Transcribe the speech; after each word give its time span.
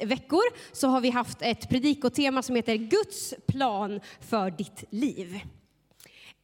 veckor 0.00 0.42
så 0.72 0.88
har 0.88 1.00
vi 1.00 1.10
haft 1.10 1.42
ett 1.42 1.68
predikotema 1.68 2.42
som 2.42 2.56
heter 2.56 2.74
Guds 2.74 3.34
plan 3.46 4.00
för 4.20 4.50
ditt 4.50 4.84
liv. 4.90 5.40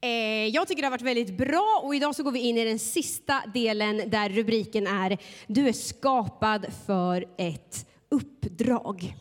Eh, 0.01 0.47
jag 0.47 0.69
tycker 0.69 0.83
det 0.83 0.87
har 0.87 0.91
varit 0.91 1.03
väldigt 1.03 1.39
bra 1.39 1.81
och 1.83 1.95
idag 1.95 2.15
så 2.15 2.23
går 2.23 2.33
vi 2.33 2.41
in 2.41 2.59
i 2.59 2.65
den 2.65 2.79
sista 2.79 3.43
delen 3.55 4.11
där 4.11 4.29
rubriken 4.29 4.87
är 4.87 5.19
Du 5.47 5.69
är 5.69 5.73
skapad 5.73 6.67
för 6.87 7.25
ett 7.39 7.87
uppdrag. 8.11 9.17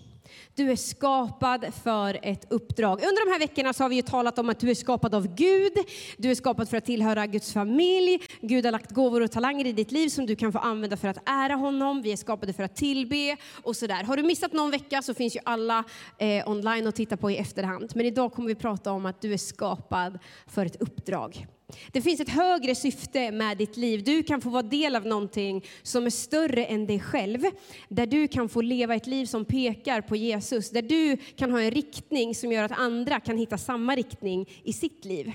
Du 0.56 0.72
är 0.72 0.76
skapad 0.76 1.74
för 1.83 2.19
ett 2.21 2.51
uppdrag. 2.51 2.92
Under 2.92 3.26
de 3.26 3.31
här 3.31 3.40
veckorna 3.40 3.74
så 3.74 3.83
har 3.83 3.90
vi 3.90 3.96
ju 3.96 4.01
talat 4.01 4.40
om 4.40 4.49
att 4.49 4.60
du 4.60 4.70
är 4.70 4.76
skapad 4.76 5.15
av 5.15 5.35
Gud. 5.35 5.74
Du 6.17 6.31
är 6.31 6.35
skapad 6.35 6.70
för 6.70 6.78
att 6.78 6.85
tillhöra 6.85 7.26
Guds 7.26 7.53
familj. 7.53 8.21
Gud 8.42 8.65
har 8.65 8.71
lagt 8.71 8.92
gåvor 8.92 9.21
och 9.21 9.31
talanger 9.31 9.65
i 9.65 9.74
ditt 9.74 9.92
liv 9.92 10.10
som 10.10 10.26
du 10.26 10.35
kan 10.35 10.52
få 10.52 10.60
använda 10.60 10.97
för 10.97 11.07
att 11.07 11.17
ära 11.26 11.53
honom. 11.53 12.02
Vi 12.02 12.12
är 12.12 12.17
skapade 12.17 12.53
för 12.53 12.63
att 12.63 12.76
tillbe 12.76 13.38
och 13.63 13.76
sådär. 13.76 14.03
Har 14.03 14.17
du 14.17 14.24
missat 14.24 14.53
någon 14.53 14.71
vecka 14.71 15.02
så 15.02 15.13
finns 15.13 15.35
ju 15.35 15.39
alla 15.44 15.83
eh, 16.17 16.49
online 16.49 16.87
att 16.87 16.95
titta 16.95 17.17
på 17.17 17.31
i 17.31 17.37
efterhand. 17.37 17.91
Men 17.95 18.05
idag 18.05 18.34
kommer 18.34 18.48
vi 18.48 18.55
prata 18.55 18.91
om 18.91 19.05
att 19.05 19.21
du 19.21 19.34
är 19.34 19.37
skapad 19.37 20.20
för 20.48 20.65
ett 20.65 20.81
uppdrag. 20.81 21.48
Det 21.91 22.01
finns 22.01 22.19
ett 22.19 22.29
högre 22.29 22.75
syfte 22.75 23.31
med 23.31 23.57
ditt 23.57 23.77
liv. 23.77 24.03
Du 24.03 24.23
kan 24.23 24.41
få 24.41 24.49
vara 24.49 24.63
del 24.63 24.95
av 24.95 25.05
någonting 25.05 25.65
som 25.83 26.05
är 26.05 26.09
större 26.09 26.65
än 26.65 26.87
dig 26.87 26.99
själv. 26.99 27.41
Där 27.89 28.05
du 28.05 28.27
kan 28.27 28.49
få 28.49 28.61
leva 28.61 28.95
ett 28.95 29.07
liv 29.07 29.25
som 29.25 29.45
pekar 29.45 30.01
på 30.01 30.15
Jesus. 30.15 30.70
Där 30.70 30.81
du 30.81 31.17
kan 31.17 31.51
ha 31.51 31.61
en 31.61 31.71
riktning 31.71 32.35
som 32.35 32.51
gör 32.51 32.63
att 32.63 32.79
andra 32.79 33.20
kan 33.20 33.37
hitta 33.37 33.57
samma 33.57 33.95
riktning 33.95 34.49
i 34.63 34.73
sitt 34.73 35.05
liv. 35.05 35.33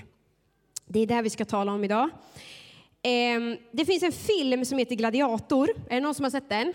Det 0.85 0.99
är 0.99 1.07
det 1.07 1.21
vi 1.21 1.29
ska 1.29 1.45
tala 1.45 1.71
om 1.71 1.83
idag. 1.83 2.09
Ehm, 3.01 3.57
det 3.71 3.85
finns 3.85 4.03
en 4.03 4.11
film 4.11 4.65
som 4.65 4.77
heter 4.77 4.95
Gladiator. 4.95 5.69
Är 5.89 5.95
det 5.95 5.99
någon 5.99 6.15
som 6.15 6.23
har 6.23 6.29
sett 6.29 6.49
den? 6.49 6.73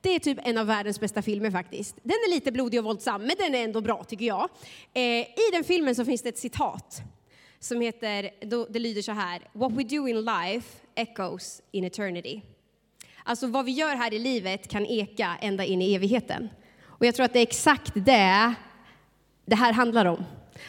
Det 0.00 0.14
är 0.14 0.18
typ 0.18 0.38
en 0.42 0.58
av 0.58 0.66
världens 0.66 1.00
bästa 1.00 1.22
filmer 1.22 1.50
faktiskt. 1.50 1.96
Den 2.02 2.10
är 2.10 2.30
lite 2.30 2.52
blodig 2.52 2.80
och 2.80 2.84
våldsam, 2.84 3.22
men 3.22 3.36
den 3.38 3.54
är 3.54 3.64
ändå 3.64 3.80
bra 3.80 4.04
tycker 4.04 4.24
jag. 4.24 4.48
Ehm, 4.94 5.22
I 5.22 5.52
den 5.52 5.64
filmen 5.64 5.94
så 5.94 6.04
finns 6.04 6.22
det 6.22 6.28
ett 6.28 6.38
citat 6.38 7.02
som 7.62 7.80
heter, 7.80 8.30
det 8.72 8.78
lyder 8.78 9.02
så 9.02 9.12
här, 9.12 9.40
What 9.52 9.72
we 9.72 9.82
do 9.82 10.08
in 10.08 10.24
life 10.24 10.68
echoes 10.94 11.62
in 11.70 11.84
eternity. 11.84 12.40
Alltså 13.24 13.46
vad 13.46 13.64
vi 13.64 13.72
gör 13.72 13.94
här 13.94 14.14
i 14.14 14.18
livet 14.18 14.68
kan 14.68 14.86
eka 14.86 15.36
ända 15.40 15.64
in 15.64 15.82
i 15.82 15.94
evigheten. 15.94 16.48
Och 16.84 17.06
jag 17.06 17.14
tror 17.14 17.24
att 17.24 17.32
det 17.32 17.38
är 17.38 17.42
exakt 17.42 17.92
det 17.94 18.54
det 19.46 19.54
här 19.54 19.72
handlar 19.72 20.04
om. 20.04 20.24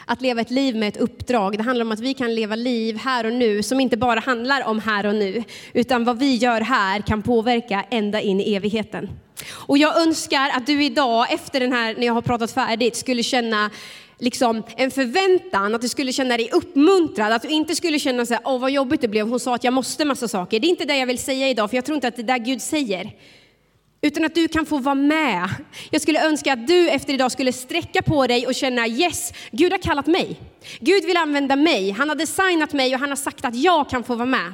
Att 0.06 0.22
leva 0.22 0.42
ett 0.42 0.52
liv 0.52 0.76
med 0.76 0.88
ett 0.88 0.98
uppdrag. 0.98 1.58
Det 1.58 1.64
handlar 1.64 1.86
om 1.86 1.92
att 1.92 2.00
vi 2.00 2.14
kan 2.14 2.36
leva 2.36 2.56
liv 2.56 2.98
här 2.98 3.26
och 3.26 3.34
nu 3.34 3.64
som 3.64 3.80
inte 3.80 3.98
bara 3.98 4.20
handlar 4.20 4.68
om 4.68 4.80
här 4.80 5.06
och 5.06 5.16
nu, 5.16 5.44
utan 5.74 6.04
vad 6.04 6.20
vi 6.20 6.36
gör 6.36 6.62
här 6.62 7.02
kan 7.02 7.22
påverka 7.22 7.86
ända 7.90 8.22
in 8.22 8.40
i 8.42 8.56
evigheten. 8.56 9.10
Och 9.50 9.78
jag 9.78 10.02
önskar 10.02 10.50
att 10.50 10.66
du 10.66 10.84
idag, 10.84 11.34
efter 11.34 11.60
den 11.60 11.74
här, 11.74 11.96
när 11.96 12.06
jag 12.06 12.14
har 12.14 12.22
pratat 12.22 12.52
färdigt, 12.52 12.96
skulle 12.96 13.24
känna 13.24 13.70
liksom 14.24 14.64
en 14.78 14.92
förväntan, 14.92 15.76
att 15.76 15.82
du 15.82 15.90
skulle 15.90 16.14
känna 16.14 16.38
dig 16.38 16.50
uppmuntrad, 16.52 17.34
att 17.34 17.42
du 17.42 17.50
inte 17.50 17.76
skulle 17.76 18.00
känna 18.00 18.26
så 18.26 18.34
här, 18.34 18.44
åh 18.46 18.60
vad 18.60 18.72
jobbigt 18.72 19.02
det 19.02 19.08
blev, 19.08 19.28
hon 19.28 19.40
sa 19.40 19.56
att 19.56 19.64
jag 19.64 19.74
måste 19.74 20.06
massa 20.06 20.28
saker. 20.28 20.60
Det 20.60 20.68
är 20.68 20.70
inte 20.70 20.86
det 20.86 20.98
jag 20.98 21.08
vill 21.08 21.18
säga 21.18 21.50
idag, 21.50 21.70
för 21.70 21.78
jag 21.78 21.86
tror 21.86 21.96
inte 21.96 22.08
att 22.08 22.16
det 22.16 22.22
är 22.22 22.40
det 22.40 22.40
Gud 22.40 22.62
säger. 22.62 23.12
Utan 24.02 24.26
att 24.26 24.36
du 24.36 24.48
kan 24.48 24.66
få 24.66 24.78
vara 24.78 24.96
med. 24.96 25.50
Jag 25.92 26.02
skulle 26.02 26.28
önska 26.28 26.54
att 26.54 26.68
du 26.68 26.90
efter 26.90 27.14
idag 27.14 27.32
skulle 27.32 27.54
sträcka 27.54 28.02
på 28.02 28.28
dig 28.28 28.48
och 28.48 28.56
känna 28.56 28.88
yes, 28.88 29.34
Gud 29.52 29.72
har 29.72 29.80
kallat 29.80 30.08
mig. 30.08 30.40
Gud 30.80 31.06
vill 31.06 31.18
använda 31.18 31.56
mig. 31.56 31.92
Han 31.92 32.10
har 32.10 32.16
designat 32.16 32.74
mig 32.74 32.94
och 32.94 33.00
han 33.00 33.10
har 33.10 33.16
sagt 33.16 33.46
att 33.46 33.56
jag 33.56 33.90
kan 33.90 34.04
få 34.04 34.16
vara 34.16 34.26
med. 34.26 34.54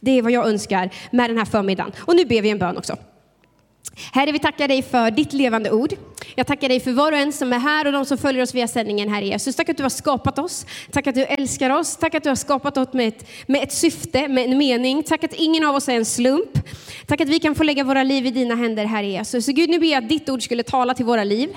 Det 0.00 0.18
är 0.18 0.22
vad 0.22 0.32
jag 0.32 0.48
önskar 0.48 0.90
med 1.10 1.30
den 1.30 1.38
här 1.38 1.44
förmiddagen. 1.44 1.92
Och 1.98 2.16
nu 2.16 2.24
ber 2.24 2.42
vi 2.42 2.50
en 2.50 2.58
bön 2.58 2.76
också. 2.76 2.96
Herre, 4.12 4.32
vi 4.32 4.38
tackar 4.38 4.68
dig 4.68 4.82
för 4.82 5.10
ditt 5.10 5.32
levande 5.32 5.70
ord. 5.70 5.94
Jag 6.34 6.46
tackar 6.46 6.68
dig 6.68 6.80
för 6.80 6.92
var 6.92 7.12
och 7.12 7.18
en 7.18 7.32
som 7.32 7.52
är 7.52 7.58
här 7.58 7.86
och 7.86 7.92
de 7.92 8.04
som 8.04 8.18
följer 8.18 8.42
oss 8.42 8.54
via 8.54 8.68
sändningen, 8.68 9.08
Herre 9.08 9.26
Jesus. 9.26 9.56
Tack 9.56 9.68
att 9.68 9.76
du 9.76 9.82
har 9.82 9.90
skapat 9.90 10.38
oss. 10.38 10.66
Tack 10.90 11.06
att 11.06 11.14
du 11.14 11.24
älskar 11.24 11.70
oss. 11.70 11.96
Tack 11.96 12.14
att 12.14 12.22
du 12.22 12.28
har 12.28 12.36
skapat 12.36 12.76
oss 12.76 12.92
med 12.92 13.08
ett, 13.08 13.28
med 13.46 13.62
ett 13.62 13.72
syfte, 13.72 14.28
med 14.28 14.44
en 14.44 14.58
mening. 14.58 15.02
Tack 15.02 15.24
att 15.24 15.34
ingen 15.34 15.64
av 15.64 15.74
oss 15.74 15.88
är 15.88 15.92
en 15.92 16.04
slump. 16.04 16.58
Tack 17.06 17.20
att 17.20 17.28
vi 17.28 17.38
kan 17.38 17.54
få 17.54 17.62
lägga 17.62 17.84
våra 17.84 18.02
liv 18.02 18.26
i 18.26 18.30
dina 18.30 18.54
händer, 18.54 18.84
Herre 18.84 19.06
Jesus. 19.06 19.46
Så 19.46 19.52
Gud, 19.52 19.70
nu 19.70 19.78
ber 19.78 19.86
jag 19.86 20.02
att 20.02 20.08
ditt 20.08 20.28
ord 20.28 20.42
skulle 20.42 20.62
tala 20.62 20.94
till 20.94 21.04
våra 21.06 21.24
liv. 21.24 21.48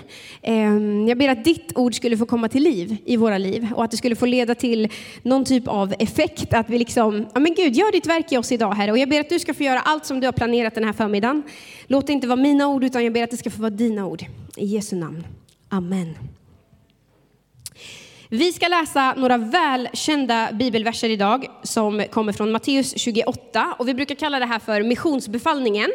Ehm, 0.42 1.08
jag 1.08 1.18
ber 1.18 1.30
att 1.30 1.44
ditt 1.44 1.72
ord 1.76 1.96
skulle 1.96 2.18
få 2.18 2.26
komma 2.26 2.50
till 2.50 2.64
liv 2.64 2.98
i 3.06 3.18
våra 3.18 3.38
liv 3.38 3.68
och 3.76 3.84
att 3.84 3.92
det 3.92 3.98
skulle 3.98 4.16
få 4.16 4.26
leda 4.26 4.56
till 4.56 4.90
någon 5.22 5.46
typ 5.46 5.68
av 5.68 5.94
effekt. 6.00 6.54
Att 6.54 6.70
vi 6.70 6.80
liksom, 6.80 7.28
ja 7.34 7.40
men 7.40 7.54
Gud, 7.54 7.76
gör 7.76 7.92
ditt 7.92 8.06
verk 8.08 8.32
i 8.32 8.38
oss 8.38 8.52
idag, 8.52 8.74
Herre. 8.74 8.92
Och 8.92 8.98
jag 8.98 9.10
ber 9.10 9.20
att 9.20 9.30
du 9.30 9.40
ska 9.40 9.54
få 9.54 9.64
göra 9.64 9.80
allt 9.80 10.06
som 10.06 10.20
du 10.20 10.28
har 10.28 10.32
planerat 10.32 10.76
den 10.76 10.84
här 10.84 10.94
förmiddagen. 10.94 11.44
Låt 11.88 12.10
inte 12.16 12.28
vara 12.28 12.42
mina 12.42 12.68
ord, 12.68 12.84
utan 12.84 13.04
jag 13.04 13.14
ber 13.14 13.24
att 13.24 13.32
det 13.32 13.38
ska 13.38 13.50
få 13.50 13.62
vara 13.62 13.70
dina 13.70 14.06
ord. 14.06 14.26
I 14.56 14.66
Jesu 14.66 14.96
namn. 14.96 15.28
Amen. 15.70 16.18
Vi 18.30 18.54
ska 18.54 18.68
läsa 18.68 19.14
några 19.18 19.38
välkända 19.38 20.50
bibelverser 20.54 21.10
idag 21.10 21.48
som 21.64 22.06
kommer 22.12 22.34
från 22.34 22.52
Matteus 22.52 22.98
28 22.98 23.76
och 23.80 23.88
vi 23.88 23.94
brukar 23.94 24.16
kalla 24.16 24.40
det 24.40 24.46
här 24.46 24.60
för 24.60 24.84
missionsbefallningen. 24.84 25.92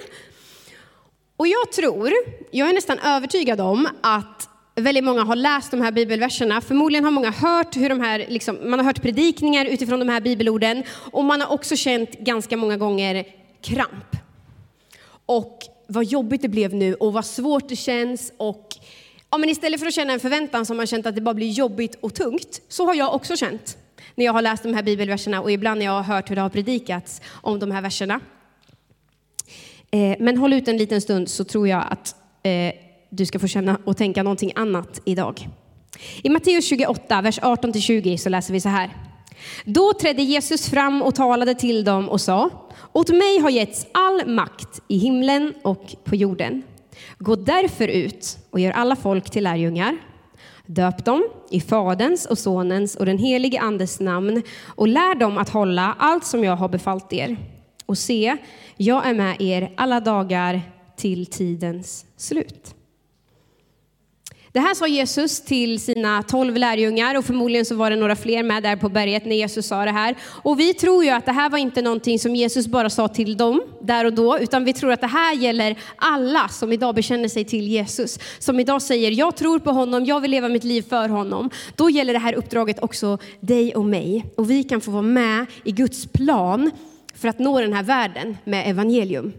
Och 1.36 1.46
jag 1.46 1.72
tror, 1.72 2.12
jag 2.50 2.68
är 2.68 2.72
nästan 2.74 2.98
övertygad 2.98 3.60
om 3.60 3.88
att 4.00 4.48
väldigt 4.74 5.04
många 5.04 5.24
har 5.24 5.36
läst 5.36 5.70
de 5.70 5.80
här 5.80 5.92
bibelverserna. 5.92 6.60
Förmodligen 6.60 7.04
har 7.04 7.10
många 7.10 7.30
hört 7.30 7.76
hur 7.76 7.88
de 7.88 8.00
här, 8.00 8.26
liksom, 8.28 8.70
man 8.70 8.78
har 8.78 8.86
hört 8.86 9.02
predikningar 9.02 9.64
utifrån 9.64 9.98
de 9.98 10.08
här 10.08 10.20
bibelorden 10.20 10.84
och 10.90 11.24
man 11.24 11.40
har 11.40 11.52
också 11.52 11.76
känt 11.76 12.18
ganska 12.18 12.56
många 12.56 12.76
gånger 12.76 13.24
kramp. 13.62 14.16
Och 15.26 15.58
vad 15.90 16.04
jobbigt 16.04 16.42
det 16.42 16.48
blev 16.48 16.74
nu 16.74 16.94
och 16.94 17.12
vad 17.12 17.24
svårt 17.24 17.68
det 17.68 17.76
känns. 17.76 18.32
Och, 18.36 18.68
ja, 19.30 19.38
men 19.38 19.48
istället 19.48 19.80
för 19.80 19.86
att 19.86 19.94
känna 19.94 20.12
en 20.12 20.20
förväntan 20.20 20.66
som 20.66 20.76
man 20.76 20.86
känt 20.86 21.06
att 21.06 21.14
det 21.14 21.20
bara 21.20 21.34
blir 21.34 21.50
jobbigt 21.50 21.94
och 22.00 22.14
tungt, 22.14 22.60
så 22.68 22.86
har 22.86 22.94
jag 22.94 23.14
också 23.14 23.36
känt 23.36 23.76
när 24.14 24.24
jag 24.24 24.32
har 24.32 24.42
läst 24.42 24.62
de 24.62 24.74
här 24.74 24.82
bibelverserna 24.82 25.40
och 25.40 25.52
ibland 25.52 25.78
när 25.78 25.86
jag 25.86 25.92
har 25.92 26.02
hört 26.02 26.30
hur 26.30 26.36
det 26.36 26.42
har 26.42 26.48
predikats 26.48 27.20
om 27.30 27.58
de 27.58 27.70
här 27.70 27.82
verserna. 27.82 28.20
Eh, 29.90 30.16
men 30.18 30.36
håll 30.36 30.52
ut 30.52 30.68
en 30.68 30.76
liten 30.76 31.00
stund 31.00 31.28
så 31.28 31.44
tror 31.44 31.68
jag 31.68 31.84
att 31.90 32.14
eh, 32.42 32.72
du 33.10 33.26
ska 33.26 33.38
få 33.38 33.46
känna 33.46 33.78
och 33.84 33.96
tänka 33.96 34.22
någonting 34.22 34.52
annat 34.54 35.00
idag. 35.04 35.48
I 36.22 36.28
Matteus 36.28 36.68
28, 36.68 37.22
vers 37.22 37.40
18-20 37.40 38.16
så 38.16 38.28
läser 38.28 38.52
vi 38.52 38.60
så 38.60 38.68
här. 38.68 38.90
Då 39.64 39.92
trädde 39.92 40.22
Jesus 40.22 40.70
fram 40.70 41.02
och 41.02 41.14
talade 41.14 41.54
till 41.54 41.84
dem 41.84 42.08
och 42.08 42.20
sa, 42.20 42.50
åt 42.92 43.08
mig 43.08 43.38
har 43.38 43.50
getts 43.50 43.86
all 43.92 44.26
makt 44.26 44.80
i 44.88 44.98
himlen 44.98 45.54
och 45.62 45.94
på 46.04 46.16
jorden. 46.16 46.62
Gå 47.18 47.36
därför 47.36 47.88
ut 47.88 48.38
och 48.50 48.60
gör 48.60 48.72
alla 48.72 48.96
folk 48.96 49.30
till 49.30 49.44
lärjungar. 49.44 49.96
Döp 50.66 51.04
dem 51.04 51.28
i 51.50 51.60
Faderns 51.60 52.26
och 52.26 52.38
Sonens 52.38 52.96
och 52.96 53.06
den 53.06 53.18
helige 53.18 53.60
Andes 53.60 54.00
namn 54.00 54.42
och 54.66 54.88
lär 54.88 55.14
dem 55.14 55.38
att 55.38 55.48
hålla 55.48 55.96
allt 55.98 56.24
som 56.24 56.44
jag 56.44 56.56
har 56.56 56.68
befallt 56.68 57.12
er. 57.12 57.36
Och 57.86 57.98
se, 57.98 58.36
jag 58.76 59.06
är 59.06 59.14
med 59.14 59.40
er 59.40 59.72
alla 59.76 60.00
dagar 60.00 60.62
till 60.96 61.26
tidens 61.26 62.06
slut. 62.16 62.74
Det 64.52 64.60
här 64.60 64.74
sa 64.74 64.86
Jesus 64.86 65.40
till 65.40 65.80
sina 65.80 66.22
tolv 66.22 66.56
lärjungar 66.56 67.18
och 67.18 67.24
förmodligen 67.24 67.64
så 67.64 67.74
var 67.74 67.90
det 67.90 67.96
några 67.96 68.16
fler 68.16 68.42
med 68.42 68.62
där 68.62 68.76
på 68.76 68.88
berget 68.88 69.24
när 69.24 69.36
Jesus 69.36 69.66
sa 69.66 69.84
det 69.84 69.90
här. 69.90 70.14
Och 70.22 70.60
vi 70.60 70.74
tror 70.74 71.04
ju 71.04 71.10
att 71.10 71.26
det 71.26 71.32
här 71.32 71.50
var 71.50 71.58
inte 71.58 71.82
någonting 71.82 72.18
som 72.18 72.36
Jesus 72.36 72.66
bara 72.66 72.90
sa 72.90 73.08
till 73.08 73.36
dem 73.36 73.62
där 73.82 74.04
och 74.04 74.12
då, 74.12 74.38
utan 74.38 74.64
vi 74.64 74.72
tror 74.72 74.92
att 74.92 75.00
det 75.00 75.06
här 75.06 75.34
gäller 75.34 75.78
alla 75.96 76.48
som 76.48 76.72
idag 76.72 76.94
bekänner 76.94 77.28
sig 77.28 77.44
till 77.44 77.68
Jesus. 77.68 78.18
Som 78.38 78.60
idag 78.60 78.82
säger, 78.82 79.10
jag 79.10 79.36
tror 79.36 79.58
på 79.58 79.70
honom, 79.70 80.04
jag 80.04 80.20
vill 80.20 80.30
leva 80.30 80.48
mitt 80.48 80.64
liv 80.64 80.82
för 80.88 81.08
honom. 81.08 81.50
Då 81.76 81.90
gäller 81.90 82.12
det 82.12 82.18
här 82.18 82.34
uppdraget 82.34 82.82
också 82.82 83.18
dig 83.40 83.74
och 83.74 83.84
mig. 83.84 84.24
Och 84.36 84.50
vi 84.50 84.64
kan 84.64 84.80
få 84.80 84.90
vara 84.90 85.02
med 85.02 85.46
i 85.64 85.72
Guds 85.72 86.06
plan 86.06 86.70
för 87.14 87.28
att 87.28 87.38
nå 87.38 87.60
den 87.60 87.72
här 87.72 87.82
världen 87.82 88.36
med 88.44 88.70
evangelium. 88.70 89.32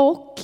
Och 0.00 0.40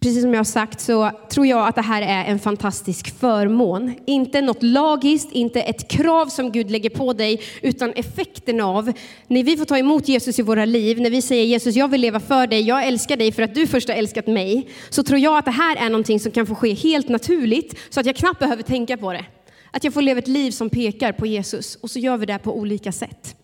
precis 0.00 0.22
som 0.22 0.34
jag 0.34 0.38
har 0.38 0.44
sagt 0.44 0.80
så 0.80 1.10
tror 1.30 1.46
jag 1.46 1.68
att 1.68 1.74
det 1.74 1.82
här 1.82 2.02
är 2.02 2.24
en 2.24 2.38
fantastisk 2.38 3.18
förmån. 3.20 3.94
Inte 4.06 4.40
något 4.40 4.62
lagiskt, 4.62 5.32
inte 5.32 5.62
ett 5.62 5.88
krav 5.88 6.26
som 6.26 6.52
Gud 6.52 6.70
lägger 6.70 6.90
på 6.90 7.12
dig, 7.12 7.40
utan 7.62 7.92
effekten 7.92 8.60
av 8.60 8.92
när 9.26 9.44
vi 9.44 9.56
får 9.56 9.64
ta 9.64 9.78
emot 9.78 10.08
Jesus 10.08 10.38
i 10.38 10.42
våra 10.42 10.64
liv, 10.64 11.00
när 11.00 11.10
vi 11.10 11.22
säger 11.22 11.44
Jesus, 11.44 11.76
jag 11.76 11.88
vill 11.88 12.00
leva 12.00 12.20
för 12.20 12.46
dig, 12.46 12.60
jag 12.60 12.86
älskar 12.86 13.16
dig 13.16 13.32
för 13.32 13.42
att 13.42 13.54
du 13.54 13.66
först 13.66 13.88
har 13.88 13.96
älskat 13.96 14.26
mig, 14.26 14.68
så 14.90 15.02
tror 15.02 15.20
jag 15.20 15.38
att 15.38 15.44
det 15.44 15.50
här 15.50 15.76
är 15.76 15.90
någonting 15.90 16.20
som 16.20 16.32
kan 16.32 16.46
få 16.46 16.54
ske 16.54 16.74
helt 16.74 17.08
naturligt, 17.08 17.78
så 17.90 18.00
att 18.00 18.06
jag 18.06 18.16
knappt 18.16 18.38
behöver 18.38 18.62
tänka 18.62 18.96
på 18.96 19.12
det. 19.12 19.24
Att 19.70 19.84
jag 19.84 19.94
får 19.94 20.02
leva 20.02 20.18
ett 20.18 20.28
liv 20.28 20.50
som 20.50 20.70
pekar 20.70 21.12
på 21.12 21.26
Jesus, 21.26 21.76
och 21.76 21.90
så 21.90 21.98
gör 21.98 22.16
vi 22.16 22.26
det 22.26 22.38
på 22.38 22.56
olika 22.56 22.92
sätt. 22.92 23.36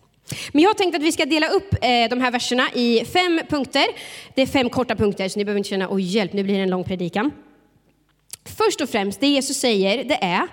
Men 0.51 0.63
jag 0.63 0.77
tänkte 0.77 0.97
att 0.97 1.03
vi 1.03 1.11
ska 1.11 1.25
dela 1.25 1.47
upp 1.47 1.73
eh, 1.73 2.09
de 2.09 2.21
här 2.21 2.31
verserna 2.31 2.69
i 2.73 3.05
fem 3.05 3.41
punkter. 3.49 3.85
Det 4.35 4.41
är 4.41 4.45
fem 4.45 4.69
korta 4.69 4.95
punkter, 4.95 5.29
så 5.29 5.39
ni 5.39 5.45
behöver 5.45 5.57
inte 5.57 5.69
känna, 5.69 5.87
oj 5.89 6.01
hjälp, 6.01 6.33
nu 6.33 6.43
blir 6.43 6.55
det 6.55 6.63
en 6.63 6.69
lång 6.69 6.83
predikan. 6.83 7.31
Först 8.57 8.81
och 8.81 8.89
främst, 8.89 9.19
det 9.19 9.27
Jesus 9.27 9.57
säger, 9.57 10.03
det 10.03 10.23
är, 10.23 10.47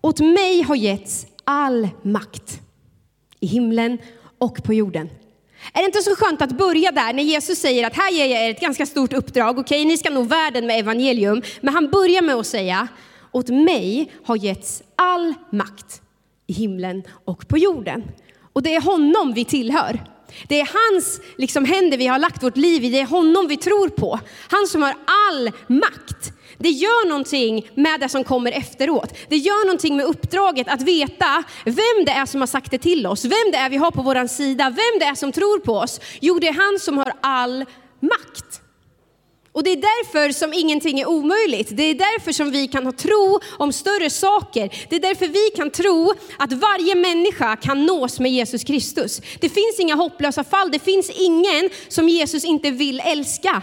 åt 0.00 0.20
mig 0.20 0.62
har 0.62 0.76
getts 0.76 1.26
all 1.44 1.88
makt 2.02 2.60
i 3.40 3.46
himlen 3.46 3.98
och 4.38 4.62
på 4.64 4.74
jorden. 4.74 5.10
Är 5.72 5.78
det 5.78 5.86
inte 5.86 6.02
så 6.02 6.16
skönt 6.16 6.42
att 6.42 6.58
börja 6.58 6.92
där 6.92 7.12
när 7.12 7.22
Jesus 7.22 7.58
säger 7.58 7.86
att 7.86 7.96
här 7.96 8.12
ger 8.12 8.26
jag 8.26 8.42
er 8.46 8.50
ett 8.50 8.60
ganska 8.60 8.86
stort 8.86 9.12
uppdrag, 9.12 9.58
okej 9.58 9.80
okay, 9.80 9.84
ni 9.84 9.96
ska 9.96 10.10
nå 10.10 10.22
världen 10.22 10.66
med 10.66 10.78
evangelium, 10.78 11.42
men 11.60 11.74
han 11.74 11.90
börjar 11.90 12.22
med 12.22 12.34
att 12.34 12.46
säga, 12.46 12.88
åt 13.32 13.48
mig 13.48 14.12
har 14.24 14.36
getts 14.36 14.82
all 14.96 15.34
makt 15.50 16.02
i 16.46 16.52
himlen 16.52 17.02
och 17.24 17.48
på 17.48 17.58
jorden. 17.58 18.02
Och 18.52 18.62
det 18.62 18.74
är 18.74 18.80
honom 18.80 19.32
vi 19.34 19.44
tillhör. 19.44 20.00
Det 20.48 20.60
är 20.60 20.92
hans 20.92 21.20
liksom, 21.36 21.64
händer 21.64 21.98
vi 21.98 22.06
har 22.06 22.18
lagt 22.18 22.42
vårt 22.42 22.56
liv 22.56 22.84
i, 22.84 22.90
det 22.90 23.00
är 23.00 23.06
honom 23.06 23.48
vi 23.48 23.56
tror 23.56 23.88
på. 23.88 24.20
Han 24.50 24.66
som 24.66 24.82
har 24.82 24.94
all 25.06 25.50
makt. 25.66 26.32
Det 26.58 26.68
gör 26.68 27.08
någonting 27.08 27.68
med 27.74 28.00
det 28.00 28.08
som 28.08 28.24
kommer 28.24 28.52
efteråt. 28.52 29.18
Det 29.28 29.36
gör 29.36 29.66
någonting 29.66 29.96
med 29.96 30.06
uppdraget 30.06 30.68
att 30.68 30.82
veta 30.82 31.44
vem 31.64 32.04
det 32.06 32.12
är 32.12 32.26
som 32.26 32.40
har 32.40 32.46
sagt 32.46 32.70
det 32.70 32.78
till 32.78 33.06
oss, 33.06 33.24
vem 33.24 33.50
det 33.52 33.56
är 33.56 33.70
vi 33.70 33.76
har 33.76 33.90
på 33.90 34.02
vår 34.02 34.26
sida, 34.26 34.64
vem 34.64 34.98
det 35.00 35.04
är 35.04 35.14
som 35.14 35.32
tror 35.32 35.58
på 35.58 35.72
oss. 35.72 36.00
Jo, 36.20 36.38
det 36.38 36.48
är 36.48 36.70
han 36.70 36.78
som 36.78 36.98
har 36.98 37.12
all 37.20 37.64
makt. 38.00 38.51
Och 39.52 39.62
det 39.64 39.70
är 39.70 39.76
därför 39.76 40.32
som 40.32 40.52
ingenting 40.52 41.00
är 41.00 41.06
omöjligt. 41.06 41.68
Det 41.76 41.82
är 41.82 41.94
därför 41.94 42.32
som 42.32 42.50
vi 42.50 42.68
kan 42.68 42.84
ha 42.84 42.92
tro 42.92 43.40
om 43.58 43.72
större 43.72 44.10
saker. 44.10 44.86
Det 44.88 44.96
är 44.96 45.00
därför 45.00 45.28
vi 45.28 45.56
kan 45.56 45.70
tro 45.70 46.12
att 46.38 46.52
varje 46.52 46.94
människa 46.94 47.56
kan 47.56 47.86
nås 47.86 48.20
med 48.20 48.32
Jesus 48.32 48.64
Kristus. 48.64 49.20
Det 49.40 49.48
finns 49.48 49.80
inga 49.80 49.94
hopplösa 49.94 50.44
fall. 50.44 50.70
Det 50.70 50.78
finns 50.78 51.10
ingen 51.10 51.70
som 51.88 52.08
Jesus 52.08 52.44
inte 52.44 52.70
vill 52.70 53.00
älska. 53.00 53.62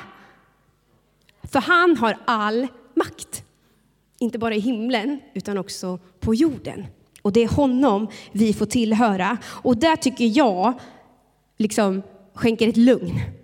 För 1.51 1.59
han 1.59 1.97
har 1.97 2.17
all 2.25 2.67
makt. 2.95 3.43
Inte 4.19 4.37
bara 4.37 4.55
i 4.55 4.59
himlen, 4.59 5.19
utan 5.33 5.57
också 5.57 5.99
på 6.19 6.35
jorden. 6.35 6.87
Och 7.21 7.33
det 7.33 7.43
är 7.43 7.47
honom 7.47 8.07
vi 8.31 8.53
får 8.53 8.65
tillhöra. 8.65 9.37
Och 9.45 9.77
där 9.77 9.95
tycker 9.95 10.37
jag 10.37 10.79
liksom 11.57 12.01
skänker 12.33 12.67
ett 12.67 12.77
lugn. 12.77 13.38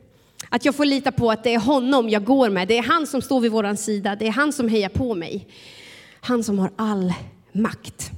Att 0.56 0.66
jag 0.66 0.76
får 0.76 0.86
lita 0.86 1.12
på 1.12 1.32
att 1.32 1.44
det 1.44 1.54
är 1.54 1.60
honom 1.60 2.10
jag 2.10 2.24
går 2.24 2.50
med. 2.50 2.68
Det 2.68 2.78
är 2.78 2.84
han 2.84 3.08
som 3.08 3.22
står 3.22 3.40
vid 3.40 3.52
vår 3.52 3.76
sida. 3.76 4.16
Det 4.16 4.28
är 4.28 4.32
han 4.32 4.54
som 4.54 4.70
hejar 4.70 4.90
på 4.90 5.16
mig. 5.16 5.48
Han 6.22 6.44
som 6.44 6.60
har 6.60 6.72
all 6.76 7.14
makt. 7.52 8.12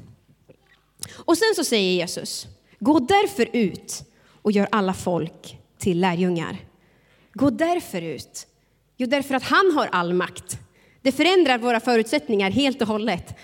Och 1.16 1.38
sen 1.38 1.56
så 1.56 1.64
säger 1.64 1.92
Jesus, 1.92 2.48
gå 2.80 3.00
därför 3.00 3.50
ut 3.54 4.04
och 4.42 4.52
gör 4.52 4.68
alla 4.72 4.94
folk 4.94 5.58
till 5.78 6.00
lärjungar. 6.00 6.58
Gå 7.34 7.50
därför 7.50 8.02
ut. 8.02 8.48
Jo, 8.98 9.08
därför 9.08 9.36
att 9.36 9.44
han 9.44 9.72
har 9.76 9.88
all 9.92 10.14
makt. 10.14 10.60
Det 11.02 11.12
förändrar 11.12 11.58
våra 11.58 11.80
förutsättningar 11.80 12.52
helt 12.52 12.82
och 12.82 12.88
hållet. 12.88 13.36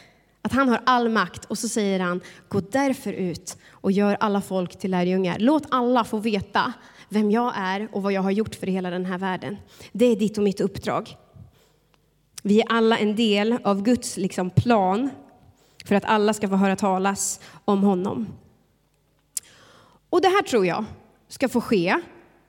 Att 0.42 0.54
han 0.54 0.70
har 0.70 0.82
all 0.86 1.10
makt 1.10 1.46
och 1.46 1.58
så 1.58 1.70
säger 1.70 2.00
han, 2.00 2.22
gå 2.50 2.60
därför 2.60 3.14
ut 3.14 3.58
och 3.70 3.92
gör 3.92 4.18
alla 4.20 4.42
folk 4.42 4.80
till 4.80 4.92
lärjungar. 4.92 5.40
Låt 5.40 5.64
alla 5.70 6.04
få 6.04 6.18
veta 6.18 6.74
vem 7.14 7.32
jag 7.32 7.54
är 7.56 7.88
och 7.92 8.04
vad 8.04 8.14
jag 8.14 8.22
har 8.22 8.32
gjort 8.32 8.56
för 8.56 8.68
hela 8.68 8.90
den 8.90 9.06
här 9.06 9.18
världen. 9.18 9.58
Det 9.92 10.06
är 10.06 10.16
ditt 10.16 10.38
och 10.38 10.44
mitt 10.44 10.62
uppdrag. 10.62 11.16
Vi 12.44 12.62
är 12.62 12.66
alla 12.70 12.98
en 12.98 13.16
del 13.16 13.58
av 13.64 13.84
Guds 13.84 14.18
liksom, 14.18 14.50
plan 14.50 15.10
för 15.86 15.96
att 15.96 16.06
alla 16.06 16.34
ska 16.34 16.50
få 16.50 16.56
höra 16.56 16.76
talas 16.76 17.40
om 17.66 17.84
honom. 17.84 18.28
Och 20.10 20.22
det 20.22 20.28
här 20.28 20.42
tror 20.42 20.66
jag 20.66 20.86
ska 21.28 21.50
få 21.50 21.62
ske 21.62 22.00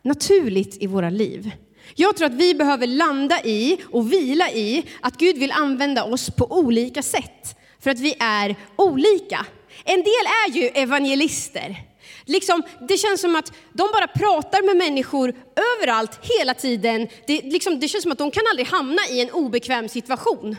naturligt 0.03 0.83
i 0.83 0.87
våra 0.87 1.11
liv. 1.11 1.51
Jag 1.95 2.17
tror 2.17 2.27
att 2.27 2.35
vi 2.35 2.55
behöver 2.55 2.87
landa 2.87 3.43
i 3.45 3.79
och 3.91 4.13
vila 4.13 4.51
i 4.51 4.85
att 5.01 5.17
Gud 5.17 5.39
vill 5.39 5.53
använda 5.53 6.05
oss 6.05 6.31
på 6.31 6.59
olika 6.59 7.03
sätt. 7.03 7.57
För 7.79 7.91
att 7.91 8.01
vi 8.01 8.15
är 8.21 8.57
olika. 8.77 9.47
En 9.85 9.99
del 9.99 10.27
är 10.47 10.51
ju 10.51 10.69
evangelister. 10.69 11.94
Liksom, 12.27 12.63
det 12.89 12.97
känns 12.97 13.21
som 13.21 13.37
att 13.37 13.53
de 13.73 13.89
bara 13.93 14.07
pratar 14.07 14.63
med 14.63 14.77
människor 14.77 15.35
överallt, 15.57 16.19
hela 16.23 16.55
tiden. 16.55 17.09
Det, 17.27 17.41
liksom, 17.43 17.81
det 17.81 17.89
känns 17.89 18.03
som 18.03 18.13
att 18.13 18.19
de 18.19 18.31
kan 18.31 18.43
aldrig 18.51 18.67
hamna 18.67 19.03
i 19.11 19.21
en 19.21 19.31
obekväm 19.31 19.89
situation. 19.89 20.57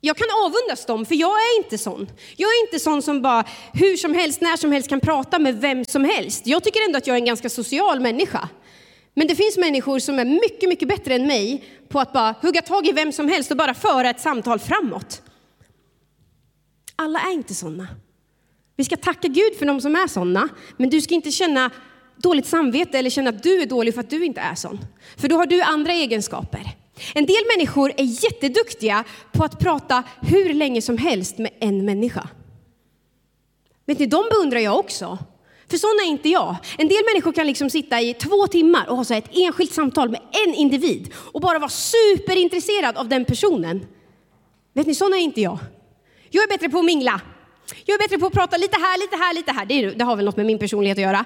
Jag 0.00 0.16
kan 0.16 0.28
avundas 0.44 0.86
dem, 0.86 1.06
för 1.06 1.14
jag 1.14 1.30
är 1.30 1.64
inte 1.64 1.78
sån. 1.78 2.10
Jag 2.36 2.48
är 2.48 2.60
inte 2.66 2.78
sån 2.78 3.02
som 3.02 3.22
bara 3.22 3.44
hur 3.72 3.96
som 3.96 4.14
helst, 4.14 4.40
när 4.40 4.56
som 4.56 4.72
helst 4.72 4.88
kan 4.88 5.00
prata 5.00 5.38
med 5.38 5.60
vem 5.60 5.84
som 5.84 6.04
helst. 6.04 6.46
Jag 6.46 6.64
tycker 6.64 6.84
ändå 6.84 6.98
att 6.98 7.06
jag 7.06 7.14
är 7.14 7.20
en 7.20 7.26
ganska 7.26 7.48
social 7.48 8.00
människa. 8.00 8.48
Men 9.14 9.26
det 9.26 9.34
finns 9.34 9.56
människor 9.56 9.98
som 9.98 10.18
är 10.18 10.24
mycket, 10.24 10.68
mycket 10.68 10.88
bättre 10.88 11.14
än 11.14 11.26
mig 11.26 11.64
på 11.88 12.00
att 12.00 12.12
bara 12.12 12.34
hugga 12.42 12.62
tag 12.62 12.86
i 12.86 12.92
vem 12.92 13.12
som 13.12 13.28
helst 13.28 13.50
och 13.50 13.56
bara 13.56 13.74
föra 13.74 14.10
ett 14.10 14.20
samtal 14.20 14.58
framåt. 14.58 15.22
Alla 16.96 17.20
är 17.20 17.32
inte 17.32 17.54
sådana. 17.54 17.88
Vi 18.76 18.84
ska 18.84 18.96
tacka 18.96 19.28
Gud 19.28 19.56
för 19.58 19.66
de 19.66 19.80
som 19.80 19.96
är 19.96 20.06
sådana, 20.06 20.48
men 20.76 20.90
du 20.90 21.00
ska 21.00 21.14
inte 21.14 21.30
känna 21.30 21.70
dåligt 22.16 22.46
samvete 22.46 22.98
eller 22.98 23.10
känna 23.10 23.30
att 23.30 23.42
du 23.42 23.62
är 23.62 23.66
dålig 23.66 23.94
för 23.94 24.00
att 24.00 24.10
du 24.10 24.24
inte 24.24 24.40
är 24.40 24.54
sån. 24.54 24.78
För 25.16 25.28
då 25.28 25.36
har 25.36 25.46
du 25.46 25.62
andra 25.62 25.92
egenskaper. 25.92 26.76
En 27.14 27.26
del 27.26 27.42
människor 27.56 27.92
är 27.96 28.24
jätteduktiga 28.24 29.04
på 29.32 29.44
att 29.44 29.58
prata 29.58 30.02
hur 30.20 30.54
länge 30.54 30.82
som 30.82 30.98
helst 30.98 31.38
med 31.38 31.50
en 31.60 31.84
människa. 31.84 32.28
Vet 33.86 33.98
ni, 33.98 34.06
de 34.06 34.24
beundrar 34.30 34.60
jag 34.60 34.78
också. 34.78 35.18
För 35.70 35.76
sådana 35.76 36.02
är 36.02 36.08
inte 36.08 36.28
jag. 36.28 36.56
En 36.78 36.88
del 36.88 37.02
människor 37.12 37.32
kan 37.32 37.46
liksom 37.46 37.70
sitta 37.70 38.00
i 38.00 38.14
två 38.14 38.46
timmar 38.46 38.86
och 38.88 38.96
ha 38.96 39.04
så 39.04 39.14
ett 39.14 39.30
enskilt 39.32 39.72
samtal 39.72 40.10
med 40.10 40.20
en 40.46 40.54
individ 40.54 41.14
och 41.14 41.40
bara 41.40 41.58
vara 41.58 41.70
superintresserad 41.70 42.96
av 42.96 43.08
den 43.08 43.24
personen. 43.24 43.86
Vet 44.72 44.86
ni, 44.86 44.94
sådana 44.94 45.16
är 45.16 45.20
inte 45.20 45.40
jag. 45.40 45.58
Jag 46.30 46.44
är 46.44 46.48
bättre 46.48 46.68
på 46.68 46.78
att 46.78 46.84
mingla. 46.84 47.20
Jag 47.84 47.94
är 47.94 47.98
bättre 47.98 48.18
på 48.18 48.26
att 48.26 48.32
prata 48.32 48.56
lite 48.56 48.76
här, 48.76 48.98
lite 48.98 49.16
här, 49.16 49.34
lite 49.34 49.52
här. 49.52 49.66
Det, 49.66 49.90
det 49.90 50.04
har 50.04 50.16
väl 50.16 50.24
något 50.24 50.36
med 50.36 50.46
min 50.46 50.58
personlighet 50.58 50.98
att 50.98 51.02
göra. 51.02 51.24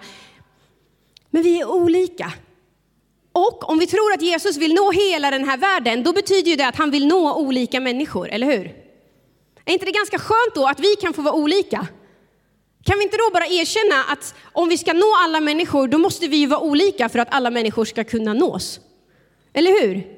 Men 1.31 1.43
vi 1.43 1.61
är 1.61 1.71
olika. 1.71 2.33
Och 3.33 3.71
om 3.71 3.79
vi 3.79 3.87
tror 3.87 4.13
att 4.13 4.23
Jesus 4.23 4.57
vill 4.57 4.75
nå 4.75 4.91
hela 4.91 5.31
den 5.31 5.45
här 5.49 5.57
världen, 5.57 6.03
då 6.03 6.13
betyder 6.13 6.51
ju 6.51 6.57
det 6.57 6.67
att 6.67 6.77
han 6.77 6.91
vill 6.91 7.07
nå 7.07 7.35
olika 7.35 7.81
människor, 7.81 8.29
eller 8.29 8.47
hur? 8.47 8.75
Är 9.65 9.73
inte 9.73 9.87
det 9.87 9.93
ganska 9.93 10.19
skönt 10.19 10.55
då 10.55 10.67
att 10.67 10.81
vi 10.81 10.97
kan 10.97 11.13
få 11.13 11.23
vara 11.23 11.35
olika? 11.35 11.87
Kan 12.85 12.99
vi 12.99 13.05
inte 13.05 13.17
då 13.17 13.31
bara 13.33 13.47
erkänna 13.47 14.05
att 14.13 14.35
om 14.53 14.69
vi 14.69 14.79
ska 14.79 14.93
nå 14.93 15.15
alla 15.25 15.41
människor, 15.41 15.89
då 15.89 15.99
måste 15.99 16.29
vi 16.29 16.37
ju 16.37 16.47
vara 16.47 16.61
olika 16.61 17.09
för 17.09 17.19
att 17.19 17.35
alla 17.35 17.51
människor 17.51 17.85
ska 17.85 18.05
kunna 18.05 18.33
nås? 18.33 18.81
Eller 19.53 19.83
hur? 19.83 20.17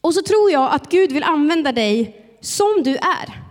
Och 0.00 0.14
så 0.14 0.22
tror 0.22 0.50
jag 0.50 0.72
att 0.72 0.90
Gud 0.90 1.12
vill 1.12 1.22
använda 1.22 1.72
dig 1.72 2.24
som 2.40 2.82
du 2.82 2.96
är. 2.96 3.47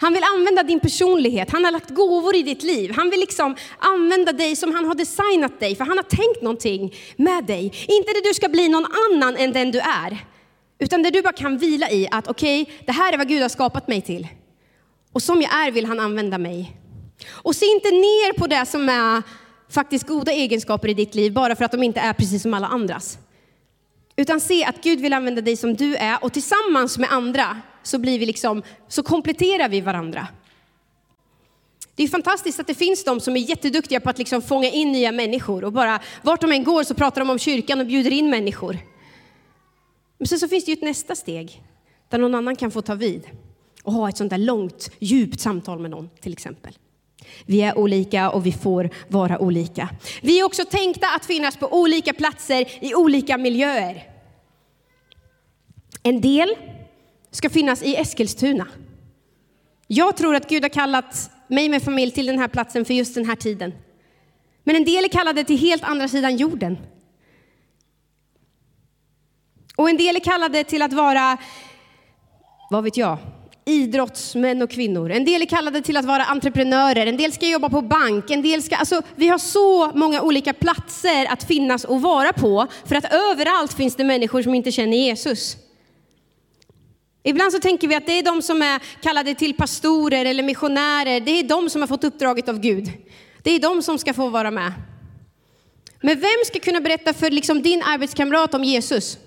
Han 0.00 0.12
vill 0.12 0.22
använda 0.36 0.62
din 0.62 0.80
personlighet, 0.80 1.50
han 1.50 1.64
har 1.64 1.72
lagt 1.72 1.90
gåvor 1.90 2.36
i 2.36 2.42
ditt 2.42 2.62
liv. 2.62 2.92
Han 2.96 3.10
vill 3.10 3.20
liksom 3.20 3.56
använda 3.78 4.32
dig 4.32 4.56
som 4.56 4.74
han 4.74 4.84
har 4.84 4.94
designat 4.94 5.60
dig, 5.60 5.76
för 5.76 5.84
han 5.84 5.98
har 5.98 6.04
tänkt 6.04 6.42
någonting 6.42 6.94
med 7.16 7.44
dig. 7.44 7.64
Inte 7.88 8.12
det 8.12 8.28
du 8.28 8.34
ska 8.34 8.48
bli 8.48 8.68
någon 8.68 8.86
annan 8.86 9.36
än 9.36 9.52
den 9.52 9.70
du 9.70 9.78
är, 9.78 10.18
utan 10.78 11.02
det 11.02 11.10
du 11.10 11.22
bara 11.22 11.32
kan 11.32 11.58
vila 11.58 11.90
i 11.90 12.08
att 12.10 12.28
okej, 12.28 12.62
okay, 12.62 12.74
det 12.86 12.92
här 12.92 13.12
är 13.12 13.18
vad 13.18 13.28
Gud 13.28 13.42
har 13.42 13.48
skapat 13.48 13.88
mig 13.88 14.00
till. 14.00 14.28
Och 15.12 15.22
som 15.22 15.42
jag 15.42 15.54
är 15.54 15.70
vill 15.70 15.86
han 15.86 16.00
använda 16.00 16.38
mig. 16.38 16.76
Och 17.28 17.56
se 17.56 17.66
inte 17.66 17.90
ner 17.90 18.38
på 18.38 18.46
det 18.46 18.66
som 18.66 18.88
är 18.88 19.22
faktiskt 19.70 20.06
goda 20.06 20.32
egenskaper 20.32 20.88
i 20.88 20.94
ditt 20.94 21.14
liv, 21.14 21.32
bara 21.32 21.56
för 21.56 21.64
att 21.64 21.72
de 21.72 21.82
inte 21.82 22.00
är 22.00 22.12
precis 22.12 22.42
som 22.42 22.54
alla 22.54 22.66
andras. 22.66 23.18
Utan 24.16 24.40
se 24.40 24.64
att 24.64 24.82
Gud 24.82 25.00
vill 25.00 25.12
använda 25.12 25.40
dig 25.40 25.56
som 25.56 25.74
du 25.74 25.96
är 25.96 26.24
och 26.24 26.32
tillsammans 26.32 26.98
med 26.98 27.12
andra 27.12 27.60
så, 27.86 27.98
blir 27.98 28.18
vi 28.18 28.26
liksom, 28.26 28.62
så 28.88 29.02
kompletterar 29.02 29.68
vi 29.68 29.80
varandra. 29.80 30.28
Det 31.94 32.02
är 32.02 32.08
fantastiskt 32.08 32.60
att 32.60 32.66
det 32.66 32.74
finns 32.74 33.04
de 33.04 33.20
som 33.20 33.36
är 33.36 33.40
jätteduktiga 33.40 34.00
på 34.00 34.10
att 34.10 34.18
liksom 34.18 34.42
fånga 34.42 34.68
in 34.68 34.92
nya 34.92 35.12
människor 35.12 35.64
och 35.64 35.72
bara 35.72 36.00
vart 36.22 36.40
de 36.40 36.52
än 36.52 36.64
går 36.64 36.84
så 36.84 36.94
pratar 36.94 37.20
de 37.20 37.30
om 37.30 37.38
kyrkan 37.38 37.80
och 37.80 37.86
bjuder 37.86 38.10
in 38.10 38.30
människor. 38.30 38.78
Men 40.18 40.26
sen 40.26 40.38
så 40.38 40.48
finns 40.48 40.64
det 40.64 40.70
ju 40.70 40.72
ett 40.72 40.82
nästa 40.82 41.14
steg 41.14 41.62
där 42.08 42.18
någon 42.18 42.34
annan 42.34 42.56
kan 42.56 42.70
få 42.70 42.82
ta 42.82 42.94
vid 42.94 43.22
och 43.82 43.92
ha 43.92 44.08
ett 44.08 44.16
sånt 44.16 44.30
där 44.30 44.38
långt, 44.38 44.90
djupt 44.98 45.40
samtal 45.40 45.78
med 45.78 45.90
någon 45.90 46.10
till 46.20 46.32
exempel. 46.32 46.78
Vi 47.44 47.62
är 47.62 47.78
olika 47.78 48.30
och 48.30 48.46
vi 48.46 48.52
får 48.52 48.90
vara 49.08 49.38
olika. 49.38 49.88
Vi 50.22 50.40
är 50.40 50.44
också 50.44 50.64
tänkta 50.64 51.06
att 51.16 51.26
finnas 51.26 51.56
på 51.56 51.80
olika 51.80 52.12
platser 52.12 52.84
i 52.84 52.94
olika 52.94 53.38
miljöer. 53.38 54.02
En 56.02 56.20
del 56.20 56.56
ska 57.36 57.50
finnas 57.50 57.82
i 57.82 57.96
Eskilstuna. 57.96 58.66
Jag 59.86 60.16
tror 60.16 60.34
att 60.34 60.48
Gud 60.48 60.62
har 60.62 60.68
kallat 60.68 61.30
mig 61.48 61.68
med 61.68 61.82
familj 61.82 62.10
till 62.10 62.26
den 62.26 62.38
här 62.38 62.48
platsen 62.48 62.84
för 62.84 62.94
just 62.94 63.14
den 63.14 63.26
här 63.26 63.36
tiden. 63.36 63.72
Men 64.64 64.76
en 64.76 64.84
del 64.84 65.04
är 65.04 65.08
kallade 65.08 65.44
till 65.44 65.58
helt 65.58 65.84
andra 65.84 66.08
sidan 66.08 66.36
jorden. 66.36 66.78
Och 69.76 69.90
en 69.90 69.96
del 69.96 70.16
är 70.16 70.20
kallade 70.20 70.64
till 70.64 70.82
att 70.82 70.92
vara, 70.92 71.38
vad 72.70 72.84
vet 72.84 72.96
jag, 72.96 73.18
idrottsmän 73.64 74.62
och 74.62 74.70
kvinnor. 74.70 75.10
En 75.10 75.24
del 75.24 75.42
är 75.42 75.46
kallade 75.46 75.82
till 75.82 75.96
att 75.96 76.04
vara 76.04 76.24
entreprenörer, 76.24 77.06
en 77.06 77.16
del 77.16 77.32
ska 77.32 77.46
jobba 77.48 77.68
på 77.68 77.82
bank, 77.82 78.30
en 78.30 78.42
del 78.42 78.62
ska... 78.62 78.76
Alltså, 78.76 79.02
vi 79.16 79.28
har 79.28 79.38
så 79.38 79.90
många 79.94 80.22
olika 80.22 80.52
platser 80.52 81.26
att 81.32 81.44
finnas 81.44 81.84
och 81.84 82.02
vara 82.02 82.32
på, 82.32 82.66
för 82.84 82.96
att 82.96 83.12
överallt 83.12 83.72
finns 83.72 83.96
det 83.96 84.04
människor 84.04 84.42
som 84.42 84.54
inte 84.54 84.72
känner 84.72 84.96
Jesus. 84.96 85.65
Ibland 87.28 87.52
så 87.52 87.58
tänker 87.58 87.88
vi 87.88 87.94
att 87.94 88.06
det 88.06 88.18
är 88.18 88.22
de 88.22 88.42
som 88.42 88.62
är 88.62 88.82
kallade 89.02 89.34
till 89.34 89.54
pastorer 89.54 90.24
eller 90.24 90.42
missionärer, 90.42 91.20
det 91.20 91.30
är 91.30 91.42
de 91.42 91.70
som 91.70 91.80
har 91.80 91.88
fått 91.88 92.04
uppdraget 92.04 92.48
av 92.48 92.60
Gud. 92.60 92.92
Det 93.42 93.50
är 93.50 93.58
de 93.58 93.82
som 93.82 93.98
ska 93.98 94.14
få 94.14 94.28
vara 94.28 94.50
med. 94.50 94.72
Men 96.00 96.20
vem 96.20 96.44
ska 96.44 96.58
kunna 96.58 96.80
berätta 96.80 97.14
för 97.14 97.30
liksom 97.30 97.62
din 97.62 97.82
arbetskamrat 97.82 98.54
om 98.54 98.64
Jesus? 98.64 99.18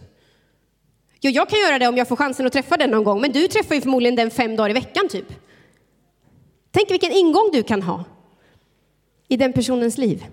Jo, 1.21 1.31
jag 1.31 1.49
kan 1.49 1.59
göra 1.59 1.79
det 1.79 1.87
om 1.87 1.97
jag 1.97 2.07
får 2.07 2.15
chansen 2.15 2.45
att 2.45 2.53
träffa 2.53 2.77
den 2.77 2.89
någon 2.89 3.03
gång, 3.03 3.21
men 3.21 3.31
du 3.31 3.47
träffar 3.47 3.75
ju 3.75 3.81
förmodligen 3.81 4.15
den 4.15 4.31
fem 4.31 4.55
dagar 4.55 4.69
i 4.69 4.73
veckan 4.73 5.07
typ. 5.09 5.33
Tänk 6.71 6.91
vilken 6.91 7.11
ingång 7.11 7.49
du 7.53 7.63
kan 7.63 7.81
ha 7.81 8.03
i 9.27 9.37
den 9.37 9.53
personens 9.53 9.97
liv. 9.97 10.25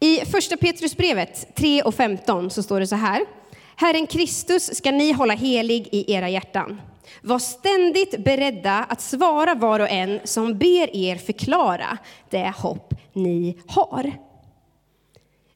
I 0.00 0.16
första 0.16 0.56
Petrusbrevet 0.56 1.54
3 1.56 1.82
och 1.82 1.94
15 1.94 2.50
så 2.50 2.62
står 2.62 2.80
det 2.80 2.86
så 2.86 2.96
här. 2.96 3.37
Herren 3.80 4.06
Kristus 4.06 4.76
ska 4.76 4.90
ni 4.90 5.12
hålla 5.12 5.34
helig 5.34 5.88
i 5.92 6.12
era 6.12 6.28
hjärtan. 6.28 6.80
Var 7.22 7.38
ständigt 7.38 8.24
beredda 8.24 8.86
att 8.88 9.00
svara 9.00 9.54
var 9.54 9.80
och 9.80 9.90
en 9.90 10.20
som 10.24 10.58
ber 10.58 10.96
er 10.96 11.16
förklara 11.16 11.98
det 12.30 12.54
hopp 12.56 12.94
ni 13.12 13.58
har. 13.66 14.02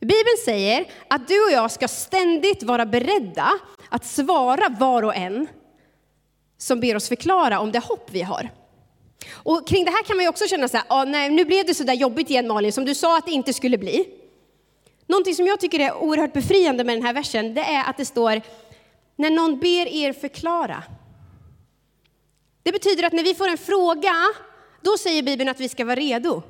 Bibeln 0.00 0.38
säger 0.44 0.84
att 1.08 1.28
du 1.28 1.44
och 1.44 1.52
jag 1.52 1.70
ska 1.70 1.88
ständigt 1.88 2.62
vara 2.62 2.86
beredda 2.86 3.48
att 3.88 4.04
svara 4.04 4.68
var 4.68 5.02
och 5.02 5.16
en 5.16 5.46
som 6.58 6.80
ber 6.80 6.96
oss 6.96 7.08
förklara 7.08 7.60
om 7.60 7.72
det 7.72 7.78
hopp 7.84 8.08
vi 8.10 8.22
har. 8.22 8.50
Och 9.32 9.68
kring 9.68 9.84
det 9.84 9.90
här 9.90 10.02
kan 10.02 10.16
man 10.16 10.24
ju 10.24 10.28
också 10.28 10.46
känna 10.46 10.68
så 10.68 10.76
här, 10.76 10.86
ah, 10.88 11.04
nej, 11.04 11.30
nu 11.30 11.44
blev 11.44 11.66
det 11.66 11.74
så 11.74 11.84
där 11.84 11.94
jobbigt 11.94 12.30
igen 12.30 12.48
Malin, 12.48 12.72
som 12.72 12.84
du 12.84 12.94
sa 12.94 13.18
att 13.18 13.26
det 13.26 13.32
inte 13.32 13.52
skulle 13.52 13.78
bli. 13.78 14.21
Någonting 15.06 15.34
som 15.34 15.46
jag 15.46 15.60
tycker 15.60 15.80
är 15.80 15.94
oerhört 15.94 16.32
befriande 16.32 16.84
med 16.84 16.96
den 16.96 17.06
här 17.06 17.14
versen, 17.14 17.54
det 17.54 17.60
är 17.60 17.90
att 17.90 17.96
det 17.96 18.04
står, 18.04 18.40
när 19.16 19.30
någon 19.30 19.58
ber 19.58 19.88
er 19.88 20.12
förklara. 20.12 20.82
Det 22.62 22.72
betyder 22.72 23.04
att 23.04 23.12
när 23.12 23.22
vi 23.22 23.34
får 23.34 23.48
en 23.48 23.58
fråga, 23.58 24.14
då 24.82 24.98
säger 24.98 25.22
Bibeln 25.22 25.50
att 25.50 25.60
vi 25.60 25.68
ska 25.68 25.84
vara 25.84 25.96
redo. 25.96 26.42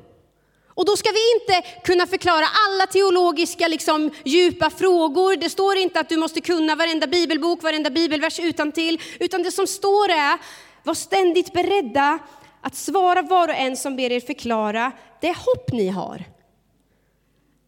Och 0.74 0.84
då 0.84 0.96
ska 0.96 1.10
vi 1.10 1.34
inte 1.34 1.68
kunna 1.84 2.06
förklara 2.06 2.44
alla 2.68 2.86
teologiska 2.86 3.68
liksom, 3.68 4.10
djupa 4.24 4.70
frågor. 4.70 5.36
Det 5.36 5.50
står 5.50 5.76
inte 5.76 6.00
att 6.00 6.08
du 6.08 6.16
måste 6.16 6.40
kunna 6.40 6.74
varenda 6.74 7.06
bibelbok, 7.06 7.62
varenda 7.62 7.90
bibelvers 7.90 8.40
utan 8.40 8.72
till, 8.72 9.00
utan 9.20 9.42
det 9.42 9.50
som 9.50 9.66
står 9.66 10.08
är, 10.08 10.38
var 10.82 10.94
ständigt 10.94 11.52
beredda 11.52 12.18
att 12.60 12.74
svara 12.74 13.22
var 13.22 13.48
och 13.48 13.54
en 13.54 13.76
som 13.76 13.96
ber 13.96 14.12
er 14.12 14.20
förklara 14.20 14.92
det 15.20 15.36
hopp 15.36 15.72
ni 15.72 15.88
har. 15.88 16.24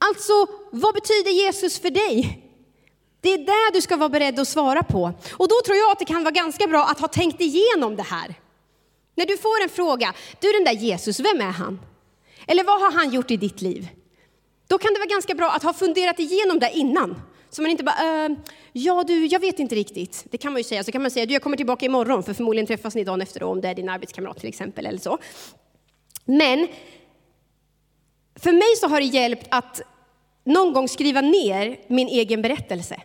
Alltså, 0.09 0.47
vad 0.71 0.95
betyder 0.95 1.31
Jesus 1.31 1.79
för 1.79 1.91
dig? 1.91 2.41
Det 3.21 3.33
är 3.33 3.39
det 3.39 3.79
du 3.79 3.81
ska 3.81 3.97
vara 3.97 4.09
beredd 4.09 4.41
att 4.41 4.49
svara 4.49 4.83
på. 4.83 5.13
Och 5.33 5.49
då 5.49 5.55
tror 5.65 5.77
jag 5.77 5.93
att 5.93 5.99
det 5.99 6.05
kan 6.05 6.25
vara 6.25 6.35
ganska 6.35 6.67
bra 6.67 6.85
att 6.85 7.01
ha 7.01 7.09
tänkt 7.09 7.41
igenom 7.41 7.97
det 7.97 8.03
här. 8.03 8.35
När 9.15 9.27
du 9.27 9.37
får 9.37 9.63
en 9.63 9.69
fråga, 9.69 10.15
du 10.41 10.53
den 10.53 10.65
där 10.65 10.73
Jesus, 10.73 11.21
vem 11.21 11.41
är 11.41 11.53
han? 11.53 11.81
Eller 12.47 12.65
vad 12.65 12.81
har 12.81 12.93
han 12.93 13.11
gjort 13.11 13.31
i 13.31 13.37
ditt 13.37 13.63
liv? 13.63 13.89
Då 14.67 14.79
kan 14.79 14.95
det 14.95 14.99
vara 14.99 15.09
ganska 15.09 15.35
bra 15.35 15.51
att 15.51 15.63
ha 15.63 15.73
funderat 15.73 16.19
igenom 16.19 16.59
det 16.59 16.71
innan. 16.75 17.21
Så 17.51 17.63
man 17.63 17.71
inte 17.71 17.85
bara, 17.85 18.25
äh, 18.25 18.33
ja 18.73 19.05
du, 19.07 19.27
jag 19.27 19.41
vet 19.41 19.59
inte 19.59 19.75
riktigt. 19.75 20.25
Det 20.31 20.39
kan 20.39 20.53
man 20.53 20.61
ju 20.61 20.65
säga. 20.65 20.85
Så 20.85 20.93
kan 20.93 21.03
man 21.03 21.11
säga, 21.11 21.27
du 21.27 21.33
jag 21.33 21.43
kommer 21.43 21.57
tillbaka 21.57 21.87
imorgon, 21.87 22.23
för 22.23 22.35
förmodligen 22.35 22.67
träffas 22.67 22.95
ni 22.95 23.05
dagen 23.05 23.23
efter 23.23 23.41
då, 23.41 23.47
om 23.47 23.61
det 23.61 23.69
är 23.69 23.75
din 23.75 23.89
arbetskamrat 23.89 24.39
till 24.39 24.49
exempel, 24.49 24.87
eller 24.87 24.99
så. 24.99 25.19
Men 26.25 26.69
för 28.37 28.53
mig 28.53 28.77
så 28.81 28.89
har 28.89 29.01
det 29.01 29.07
hjälpt 29.07 29.47
att 29.51 29.83
någon 30.45 30.73
gång 30.73 30.89
skriva 30.89 31.21
ner 31.21 31.77
min 31.89 32.09
egen 32.09 32.43
berättelse. 32.43 32.97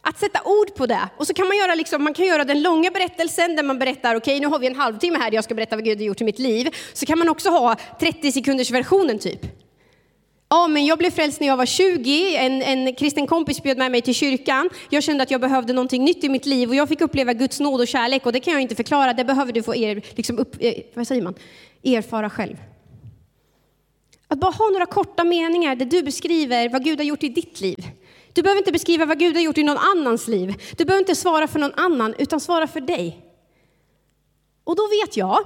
Att 0.00 0.18
sätta 0.18 0.42
ord 0.44 0.74
på 0.74 0.86
det. 0.86 1.08
Och 1.16 1.26
så 1.26 1.34
kan 1.34 1.48
man 1.48 1.56
göra, 1.56 1.74
liksom, 1.74 2.04
man 2.04 2.14
kan 2.14 2.26
göra 2.26 2.44
den 2.44 2.62
långa 2.62 2.90
berättelsen 2.90 3.56
där 3.56 3.62
man 3.62 3.78
berättar, 3.78 4.16
okej 4.16 4.36
okay, 4.36 4.40
nu 4.40 4.46
har 4.46 4.58
vi 4.58 4.66
en 4.66 4.76
halvtimme 4.76 5.18
här 5.18 5.30
där 5.30 5.34
jag 5.34 5.44
ska 5.44 5.54
berätta 5.54 5.76
vad 5.76 5.84
Gud 5.84 5.98
har 5.98 6.04
gjort 6.04 6.20
i 6.20 6.24
mitt 6.24 6.38
liv. 6.38 6.74
Så 6.92 7.06
kan 7.06 7.18
man 7.18 7.28
också 7.28 7.50
ha 7.50 7.76
30 8.00 8.32
sekunders 8.32 8.70
versionen 8.70 9.18
typ. 9.18 9.40
Ja, 10.50 10.68
men 10.68 10.86
jag 10.86 10.98
blev 10.98 11.10
frälst 11.10 11.40
när 11.40 11.46
jag 11.46 11.56
var 11.56 11.66
20. 11.66 12.36
En, 12.36 12.62
en 12.62 12.94
kristen 12.94 13.26
kompis 13.26 13.62
bjöd 13.62 13.78
med 13.78 13.90
mig 13.90 14.02
till 14.02 14.14
kyrkan. 14.14 14.70
Jag 14.90 15.02
kände 15.02 15.22
att 15.22 15.30
jag 15.30 15.40
behövde 15.40 15.72
någonting 15.72 16.04
nytt 16.04 16.24
i 16.24 16.28
mitt 16.28 16.46
liv 16.46 16.68
och 16.68 16.74
jag 16.74 16.88
fick 16.88 17.00
uppleva 17.00 17.32
Guds 17.32 17.60
nåd 17.60 17.80
och 17.80 17.88
kärlek 17.88 18.26
och 18.26 18.32
det 18.32 18.40
kan 18.40 18.52
jag 18.52 18.62
inte 18.62 18.74
förklara. 18.74 19.12
Det 19.12 19.24
behöver 19.24 19.52
du 19.52 19.62
få 19.62 19.76
er, 19.76 20.02
liksom 20.14 20.38
upp, 20.38 20.56
eh, 20.60 20.74
vad 20.94 21.06
säger 21.06 21.22
man? 21.22 21.34
erfara 21.84 22.30
själv. 22.30 22.56
Att 24.28 24.38
bara 24.38 24.52
ha 24.52 24.70
några 24.70 24.86
korta 24.86 25.24
meningar 25.24 25.76
där 25.76 25.86
du 25.86 26.02
beskriver 26.02 26.68
vad 26.68 26.84
Gud 26.84 26.98
har 26.98 27.04
gjort 27.04 27.22
i 27.22 27.28
ditt 27.28 27.60
liv. 27.60 27.90
Du 28.32 28.42
behöver 28.42 28.58
inte 28.58 28.72
beskriva 28.72 29.06
vad 29.06 29.18
Gud 29.18 29.34
har 29.34 29.42
gjort 29.42 29.58
i 29.58 29.62
någon 29.62 29.78
annans 29.78 30.28
liv. 30.28 30.54
Du 30.76 30.84
behöver 30.84 31.02
inte 31.02 31.14
svara 31.14 31.48
för 31.48 31.58
någon 31.58 31.74
annan, 31.74 32.14
utan 32.18 32.40
svara 32.40 32.66
för 32.66 32.80
dig. 32.80 33.24
Och 34.64 34.76
då 34.76 34.82
vet 34.86 35.16
jag 35.16 35.38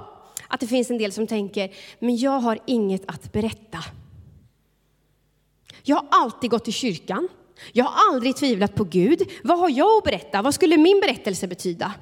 att 0.47 0.59
det 0.59 0.67
finns 0.67 0.91
en 0.91 0.97
del 0.97 1.11
som 1.11 1.27
tänker, 1.27 1.75
men 1.99 2.17
jag 2.17 2.39
har 2.39 2.59
inget 2.65 3.03
att 3.05 3.33
berätta. 3.33 3.79
Jag 5.83 5.95
har 5.95 6.07
alltid 6.11 6.49
gått 6.49 6.67
i 6.67 6.71
kyrkan. 6.71 7.27
Jag 7.71 7.85
har 7.85 8.13
aldrig 8.13 8.35
tvivlat 8.35 8.75
på 8.75 8.83
Gud. 8.83 9.21
Vad 9.43 9.59
har 9.59 9.69
jag 9.69 9.97
att 9.97 10.03
berätta? 10.03 10.41
Vad 10.41 10.53
skulle 10.53 10.77
min 10.77 10.99
berättelse 10.99 11.47
betyda? 11.47 11.93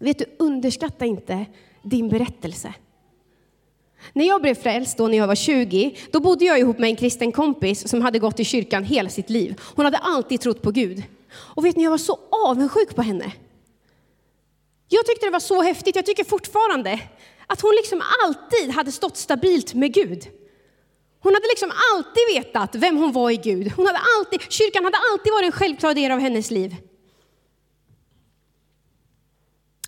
Vet 0.00 0.18
du, 0.18 0.24
underskatta 0.38 1.04
inte 1.04 1.46
din 1.82 2.08
berättelse. 2.08 2.74
När 4.12 4.24
jag 4.24 4.42
blev 4.42 4.54
frälst 4.54 4.98
då 4.98 5.08
när 5.08 5.18
jag 5.18 5.26
var 5.26 5.34
20, 5.34 5.96
då 6.10 6.20
bodde 6.20 6.44
jag 6.44 6.58
ihop 6.58 6.78
med 6.78 6.90
en 6.90 6.96
kristen 6.96 7.32
kompis 7.32 7.88
som 7.88 8.02
hade 8.02 8.18
gått 8.18 8.40
i 8.40 8.44
kyrkan 8.44 8.84
hela 8.84 9.10
sitt 9.10 9.30
liv. 9.30 9.60
Hon 9.76 9.84
hade 9.84 9.98
alltid 9.98 10.40
trott 10.40 10.62
på 10.62 10.70
Gud. 10.70 11.02
Och 11.36 11.64
vet 11.64 11.76
ni, 11.76 11.84
jag 11.84 11.90
var 11.90 11.98
så 11.98 12.18
avundsjuk 12.30 12.94
på 12.94 13.02
henne. 13.02 13.32
Jag 14.88 15.06
tyckte 15.06 15.26
det 15.26 15.30
var 15.30 15.40
så 15.40 15.62
häftigt, 15.62 15.96
jag 15.96 16.06
tycker 16.06 16.24
fortfarande, 16.24 17.00
att 17.46 17.60
hon 17.60 17.74
liksom 17.76 18.02
alltid 18.24 18.70
hade 18.70 18.92
stått 18.92 19.16
stabilt 19.16 19.74
med 19.74 19.94
Gud. 19.94 20.28
Hon 21.20 21.34
hade 21.34 21.46
liksom 21.48 21.72
alltid 21.94 22.22
vetat 22.34 22.74
vem 22.74 22.96
hon 22.96 23.12
var 23.12 23.30
i 23.30 23.36
Gud. 23.36 23.72
Hon 23.76 23.86
hade 23.86 24.00
alltid, 24.18 24.40
kyrkan 24.52 24.84
hade 24.84 24.98
alltid 25.12 25.32
varit 25.32 25.46
en 25.46 25.52
självklar 25.52 25.94
del 25.94 26.12
av 26.12 26.18
hennes 26.18 26.50
liv. 26.50 26.76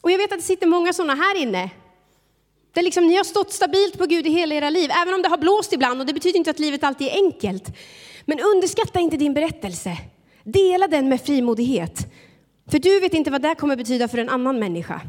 Och 0.00 0.10
jag 0.10 0.18
vet 0.18 0.32
att 0.32 0.38
det 0.38 0.44
sitter 0.44 0.66
många 0.66 0.92
sådana 0.92 1.14
här 1.14 1.36
inne 1.36 1.70
där 2.78 2.82
liksom 2.82 3.06
ni 3.06 3.16
har 3.16 3.24
stått 3.24 3.52
stabilt 3.52 3.98
på 3.98 4.06
Gud 4.06 4.26
i 4.26 4.30
hela 4.30 4.54
era 4.54 4.70
liv, 4.70 4.90
även 5.02 5.14
om 5.14 5.22
det 5.22 5.28
har 5.28 5.38
blåst 5.38 5.72
ibland 5.72 6.00
och 6.00 6.06
det 6.06 6.14
betyder 6.14 6.38
inte 6.38 6.50
att 6.50 6.58
livet 6.58 6.84
alltid 6.84 7.06
är 7.06 7.12
enkelt. 7.12 7.76
Men 8.24 8.40
underskatta 8.40 9.00
inte 9.00 9.16
din 9.16 9.34
berättelse. 9.34 9.96
Dela 10.44 10.88
den 10.88 11.08
med 11.08 11.20
frimodighet. 11.20 12.12
För 12.70 12.78
du 12.78 13.00
vet 13.00 13.14
inte 13.14 13.30
vad 13.30 13.42
det 13.42 13.54
kommer 13.54 13.76
betyda 13.76 14.08
för 14.08 14.18
en 14.18 14.28
annan 14.28 14.58
människa. 14.58 15.00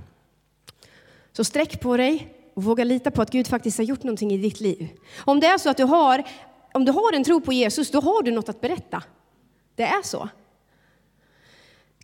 Så 1.33 1.43
sträck 1.43 1.79
på 1.81 1.97
dig 1.97 2.27
och 2.53 2.63
våga 2.63 2.83
lita 2.83 3.11
på 3.11 3.21
att 3.21 3.31
Gud 3.31 3.47
faktiskt 3.47 3.77
har 3.77 3.85
gjort 3.85 4.03
någonting 4.03 4.31
i 4.31 4.37
ditt 4.37 4.59
liv. 4.59 4.87
Om 5.17 5.39
det 5.39 5.47
är 5.47 5.57
så 5.57 5.69
att 5.69 5.77
du 5.77 5.83
har, 5.83 6.23
om 6.73 6.85
du 6.85 6.91
har 6.91 7.13
en 7.13 7.23
tro 7.23 7.41
på 7.41 7.53
Jesus, 7.53 7.91
då 7.91 8.01
har 8.01 8.23
du 8.23 8.31
något 8.31 8.49
att 8.49 8.61
berätta. 8.61 9.03
Det 9.75 9.83
är 9.83 10.01
så. 10.03 10.29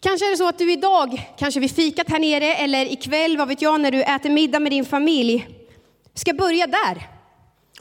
Kanske 0.02 0.28
är 0.28 0.32
det 0.32 0.38
så 0.38 0.48
att 0.48 0.58
du 0.58 0.72
idag, 0.72 1.32
kanske 1.38 1.60
vid 1.60 1.72
fikat 1.72 2.10
här 2.10 2.20
nere 2.20 2.56
eller 2.56 2.86
ikväll, 2.86 3.38
vad 3.38 3.48
vet 3.48 3.62
jag, 3.62 3.82
när 3.82 3.92
du 3.92 4.04
äter 4.04 4.30
middag 4.30 4.60
med 4.60 4.72
din 4.72 4.86
familj, 4.86 5.48
ska 6.14 6.34
börja 6.34 6.68
där. 6.68 7.10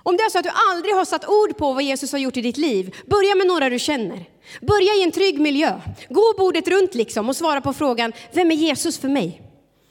Om 0.03 0.17
det 0.17 0.23
är 0.23 0.31
så 0.31 0.39
att 0.39 0.45
du 0.45 0.51
aldrig 0.71 0.95
har 0.95 1.05
satt 1.05 1.29
ord 1.29 1.57
på 1.57 1.73
vad 1.73 1.83
Jesus 1.83 2.13
har 2.13 2.19
gjort 2.19 2.37
i 2.37 2.41
ditt 2.41 2.57
liv, 2.57 2.95
börja 3.07 3.35
med 3.35 3.47
några 3.47 3.71
du 3.71 3.79
känner. 3.79 4.25
Börja 4.61 4.95
i 4.95 5.03
en 5.03 5.11
trygg 5.11 5.41
miljö. 5.41 5.81
Gå 6.09 6.35
bordet 6.39 6.69
runt 6.69 6.95
liksom 6.95 7.29
och 7.29 7.37
svara 7.37 7.61
på 7.61 7.73
frågan, 7.73 8.13
vem 8.33 8.51
är 8.51 8.55
Jesus 8.55 8.99
för 8.99 9.09
mig? 9.09 9.43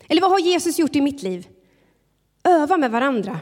Eller 0.08 0.22
vad 0.22 0.32
har 0.32 0.40
Jesus 0.40 0.80
gjort 0.80 0.96
i 0.96 1.02
mitt 1.02 1.24
liv? 1.24 1.48
Öva 2.44 2.78
med 2.78 2.92
varandra 2.92 3.40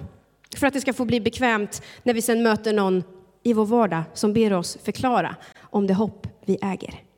för 0.57 0.67
att 0.67 0.73
det 0.73 0.81
ska 0.81 0.93
få 0.93 1.05
bli 1.05 1.21
bekvämt 1.21 1.81
när 2.03 2.13
vi 2.13 2.21
sen 2.21 2.43
möter 2.43 2.73
någon 2.73 3.03
i 3.43 3.53
vår 3.53 3.65
vardag 3.65 4.03
som 4.13 4.33
ber 4.33 4.53
oss 4.53 4.77
förklara 4.83 5.35
om 5.59 5.87
det 5.87 5.93
hopp 5.93 6.27
vi 6.45 6.57
äger. 6.61 7.10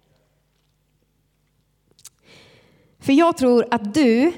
För 3.04 3.14
jag 3.14 3.38
tror 3.38 3.66
att 3.72 3.94
du, 3.94 4.32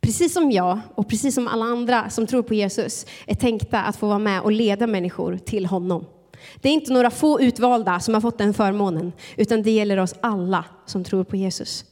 precis 0.00 0.32
som 0.32 0.50
jag 0.50 0.80
och 0.94 1.08
precis 1.08 1.34
som 1.34 1.48
alla 1.48 1.64
andra 1.64 2.10
som 2.10 2.26
tror 2.26 2.42
på 2.42 2.54
Jesus, 2.54 3.06
är 3.26 3.34
tänkta 3.34 3.82
att 3.82 3.96
få 3.96 4.06
vara 4.06 4.18
med 4.18 4.40
och 4.42 4.52
leda 4.52 4.86
människor 4.86 5.38
till 5.38 5.66
honom. 5.66 6.06
Det 6.56 6.68
är 6.68 6.72
inte 6.72 6.92
några 6.92 7.10
få 7.10 7.40
utvalda 7.40 8.00
som 8.00 8.14
har 8.14 8.20
fått 8.20 8.38
den 8.38 8.54
förmånen, 8.54 9.12
utan 9.36 9.62
det 9.62 9.70
gäller 9.70 9.96
oss 9.96 10.14
alla 10.20 10.64
som 10.86 11.04
tror 11.04 11.24
på 11.24 11.36
Jesus. 11.36 11.84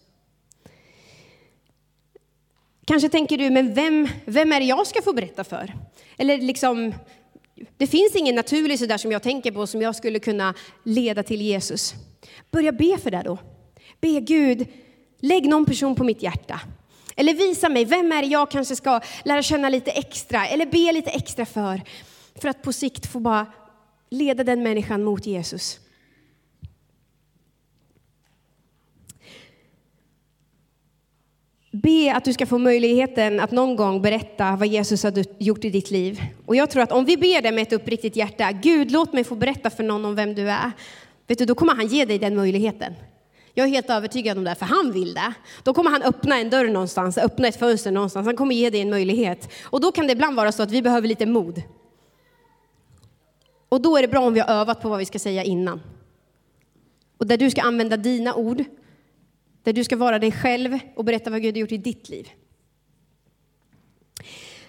Kanske 2.86 3.08
tänker 3.08 3.38
du, 3.38 3.50
men 3.50 3.74
vem, 3.74 4.08
vem 4.24 4.52
är 4.52 4.60
det 4.60 4.66
jag 4.66 4.86
ska 4.86 5.02
få 5.02 5.12
berätta 5.12 5.44
för? 5.44 5.74
Eller 6.16 6.38
liksom, 6.38 6.94
det 7.76 7.86
finns 7.86 8.16
ingen 8.16 8.34
naturlig 8.34 8.78
sådär 8.78 8.98
som 8.98 9.12
jag 9.12 9.22
tänker 9.22 9.52
på 9.52 9.66
som 9.66 9.82
jag 9.82 9.96
skulle 9.96 10.18
kunna 10.18 10.54
leda 10.82 11.22
till 11.22 11.42
Jesus. 11.42 11.94
Börja 12.50 12.72
be 12.72 12.98
för 12.98 13.10
det 13.10 13.22
då. 13.24 13.38
Be 14.00 14.20
Gud, 14.20 14.66
Lägg 15.20 15.48
någon 15.48 15.66
person 15.66 15.94
på 15.94 16.04
mitt 16.04 16.22
hjärta. 16.22 16.60
Eller 17.16 17.34
visa 17.34 17.68
mig, 17.68 17.84
vem 17.84 18.12
är 18.12 18.22
det 18.22 18.28
jag 18.28 18.50
kanske 18.50 18.76
ska 18.76 19.00
lära 19.24 19.42
känna 19.42 19.68
lite 19.68 19.90
extra 19.90 20.46
eller 20.46 20.66
be 20.66 20.92
lite 20.92 21.10
extra 21.10 21.46
för. 21.46 21.82
För 22.40 22.48
att 22.48 22.62
på 22.62 22.72
sikt 22.72 23.06
få 23.12 23.20
bara 23.20 23.46
leda 24.10 24.44
den 24.44 24.62
människan 24.62 25.04
mot 25.04 25.26
Jesus. 25.26 25.80
be 31.82 32.14
att 32.14 32.24
du 32.24 32.32
ska 32.32 32.46
få 32.46 32.58
möjligheten 32.58 33.40
att 33.40 33.50
någon 33.50 33.76
gång 33.76 34.02
berätta 34.02 34.56
vad 34.56 34.68
Jesus 34.68 35.02
har 35.02 35.24
gjort 35.38 35.64
i 35.64 35.70
ditt 35.70 35.90
liv. 35.90 36.22
Och 36.46 36.56
jag 36.56 36.70
tror 36.70 36.82
att 36.82 36.92
om 36.92 37.04
vi 37.04 37.16
ber 37.16 37.42
det 37.42 37.52
med 37.52 37.62
ett 37.62 37.72
uppriktigt 37.72 38.16
hjärta, 38.16 38.52
Gud 38.52 38.90
låt 38.90 39.12
mig 39.12 39.24
få 39.24 39.34
berätta 39.34 39.70
för 39.70 39.82
någon 39.82 40.04
om 40.04 40.14
vem 40.14 40.34
du 40.34 40.50
är. 40.50 40.72
Vet 41.26 41.38
du, 41.38 41.44
då 41.44 41.54
kommer 41.54 41.74
han 41.74 41.86
ge 41.86 42.04
dig 42.04 42.18
den 42.18 42.36
möjligheten. 42.36 42.92
Jag 43.58 43.66
är 43.66 43.70
helt 43.70 43.90
övertygad 43.90 44.38
om 44.38 44.44
det, 44.44 44.54
för 44.54 44.66
han 44.66 44.92
vill 44.92 45.14
det. 45.14 45.34
Då 45.62 45.74
kommer 45.74 45.90
han 45.90 46.02
öppna 46.02 46.38
en 46.40 46.50
dörr 46.50 46.68
någonstans, 46.68 47.18
öppna 47.18 47.48
ett 47.48 47.56
fönster 47.56 47.90
någonstans. 47.90 48.26
Han 48.26 48.36
kommer 48.36 48.54
ge 48.54 48.70
dig 48.70 48.80
en 48.80 48.90
möjlighet. 48.90 49.52
Och 49.62 49.80
då 49.80 49.92
kan 49.92 50.06
det 50.06 50.12
ibland 50.12 50.36
vara 50.36 50.52
så 50.52 50.62
att 50.62 50.70
vi 50.70 50.82
behöver 50.82 51.08
lite 51.08 51.26
mod. 51.26 51.62
Och 53.68 53.80
då 53.80 53.96
är 53.96 54.02
det 54.02 54.08
bra 54.08 54.20
om 54.20 54.34
vi 54.34 54.40
har 54.40 54.48
övat 54.48 54.80
på 54.80 54.88
vad 54.88 54.98
vi 54.98 55.04
ska 55.04 55.18
säga 55.18 55.44
innan. 55.44 55.80
Och 57.18 57.26
där 57.26 57.36
du 57.36 57.50
ska 57.50 57.62
använda 57.62 57.96
dina 57.96 58.34
ord, 58.34 58.64
där 59.62 59.72
du 59.72 59.84
ska 59.84 59.96
vara 59.96 60.18
dig 60.18 60.32
själv 60.32 60.78
och 60.96 61.04
berätta 61.04 61.30
vad 61.30 61.42
Gud 61.42 61.54
har 61.54 61.60
gjort 61.60 61.72
i 61.72 61.78
ditt 61.78 62.08
liv. 62.08 62.28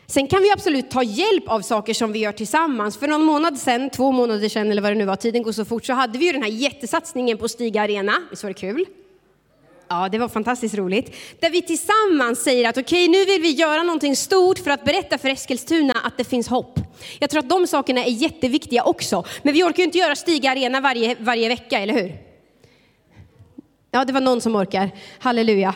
Sen 0.10 0.28
kan 0.28 0.42
vi 0.42 0.52
absolut 0.52 0.92
ta 0.92 1.04
hjälp 1.04 1.48
av 1.48 1.62
saker 1.62 1.94
som 1.94 2.12
vi 2.12 2.20
gör 2.20 2.32
tillsammans. 2.32 2.98
För 2.98 3.08
någon 3.08 3.24
månad 3.24 3.58
sedan, 3.58 3.90
två 3.90 4.12
månader 4.12 4.50
sedan 4.50 4.72
eller 4.72 4.82
vad 4.82 4.92
det 4.92 4.96
nu 4.96 5.06
var, 5.06 5.16
tiden 5.16 5.44
går 5.44 5.52
så 5.52 5.66
fort, 5.66 5.86
så 5.86 5.94
hade 5.94 6.18
vi 6.18 6.26
ju 6.26 6.32
den 6.32 6.44
här 6.44 6.50
jättesatsningen 6.50 7.38
på 7.38 7.50
Stiga 7.50 7.82
Arena. 7.82 8.14
Visst 8.30 8.44
var 8.44 8.50
det 8.50 8.54
kul? 8.54 8.86
Ja, 9.90 10.10
det 10.10 10.18
var 10.18 10.28
fantastiskt 10.28 10.76
roligt. 10.76 11.16
Där 11.40 11.50
vi 11.50 11.62
tillsammans 11.62 12.44
säger 12.44 12.70
att 12.70 12.78
okej, 12.78 13.10
okay, 13.10 13.20
nu 13.20 13.26
vill 13.26 13.42
vi 13.42 13.52
göra 13.52 13.84
någonting 13.84 14.16
stort 14.16 14.60
för 14.60 14.72
att 14.72 14.86
berätta 14.86 15.18
för 15.18 15.30
Eskilstuna 15.30 15.94
att 16.04 16.18
det 16.18 16.24
finns 16.24 16.48
hopp. 16.48 16.80
Jag 17.20 17.30
tror 17.30 17.40
att 17.40 17.50
de 17.50 17.68
sakerna 17.68 18.04
är 18.04 18.12
jätteviktiga 18.12 18.84
också. 18.84 19.26
Men 19.44 19.54
vi 19.54 19.64
orkar 19.64 19.78
ju 19.78 19.84
inte 19.84 19.98
göra 19.98 20.16
Stiga 20.16 20.52
Arena 20.52 20.82
varje, 20.82 21.16
varje 21.20 21.50
vecka, 21.50 21.80
eller 21.80 21.94
hur? 21.94 22.18
Ja, 23.92 24.06
det 24.06 24.14
var 24.14 24.22
någon 24.22 24.42
som 24.42 24.56
orkar. 24.56 24.92
Halleluja. 25.20 25.76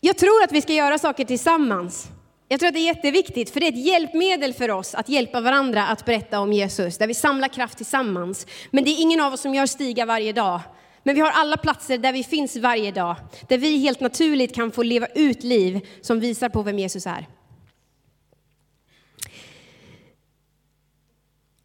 Jag 0.00 0.18
tror 0.18 0.42
att 0.42 0.52
vi 0.52 0.62
ska 0.62 0.72
göra 0.72 0.98
saker 0.98 1.24
tillsammans. 1.24 2.08
Jag 2.48 2.60
tror 2.60 2.68
att 2.68 2.74
det 2.74 2.80
är 2.80 2.94
jätteviktigt, 2.94 3.50
för 3.50 3.60
det 3.60 3.66
är 3.66 3.72
ett 3.72 3.86
hjälpmedel 3.86 4.54
för 4.54 4.70
oss 4.70 4.94
att 4.94 5.08
hjälpa 5.08 5.40
varandra 5.40 5.86
att 5.86 6.04
berätta 6.04 6.40
om 6.40 6.52
Jesus, 6.52 6.98
där 6.98 7.06
vi 7.06 7.14
samlar 7.14 7.48
kraft 7.48 7.76
tillsammans. 7.76 8.46
Men 8.70 8.84
det 8.84 8.90
är 8.90 9.02
ingen 9.02 9.20
av 9.20 9.32
oss 9.32 9.40
som 9.40 9.54
gör 9.54 9.66
stiga 9.66 10.06
varje 10.06 10.32
dag. 10.32 10.60
Men 11.02 11.14
vi 11.14 11.20
har 11.20 11.30
alla 11.30 11.56
platser 11.56 11.98
där 11.98 12.12
vi 12.12 12.24
finns 12.24 12.56
varje 12.56 12.92
dag, 12.92 13.16
där 13.48 13.58
vi 13.58 13.78
helt 13.78 14.00
naturligt 14.00 14.54
kan 14.54 14.72
få 14.72 14.82
leva 14.82 15.06
ut 15.06 15.42
liv 15.42 15.88
som 16.00 16.20
visar 16.20 16.48
på 16.48 16.62
vem 16.62 16.78
Jesus 16.78 17.06
är. 17.06 17.26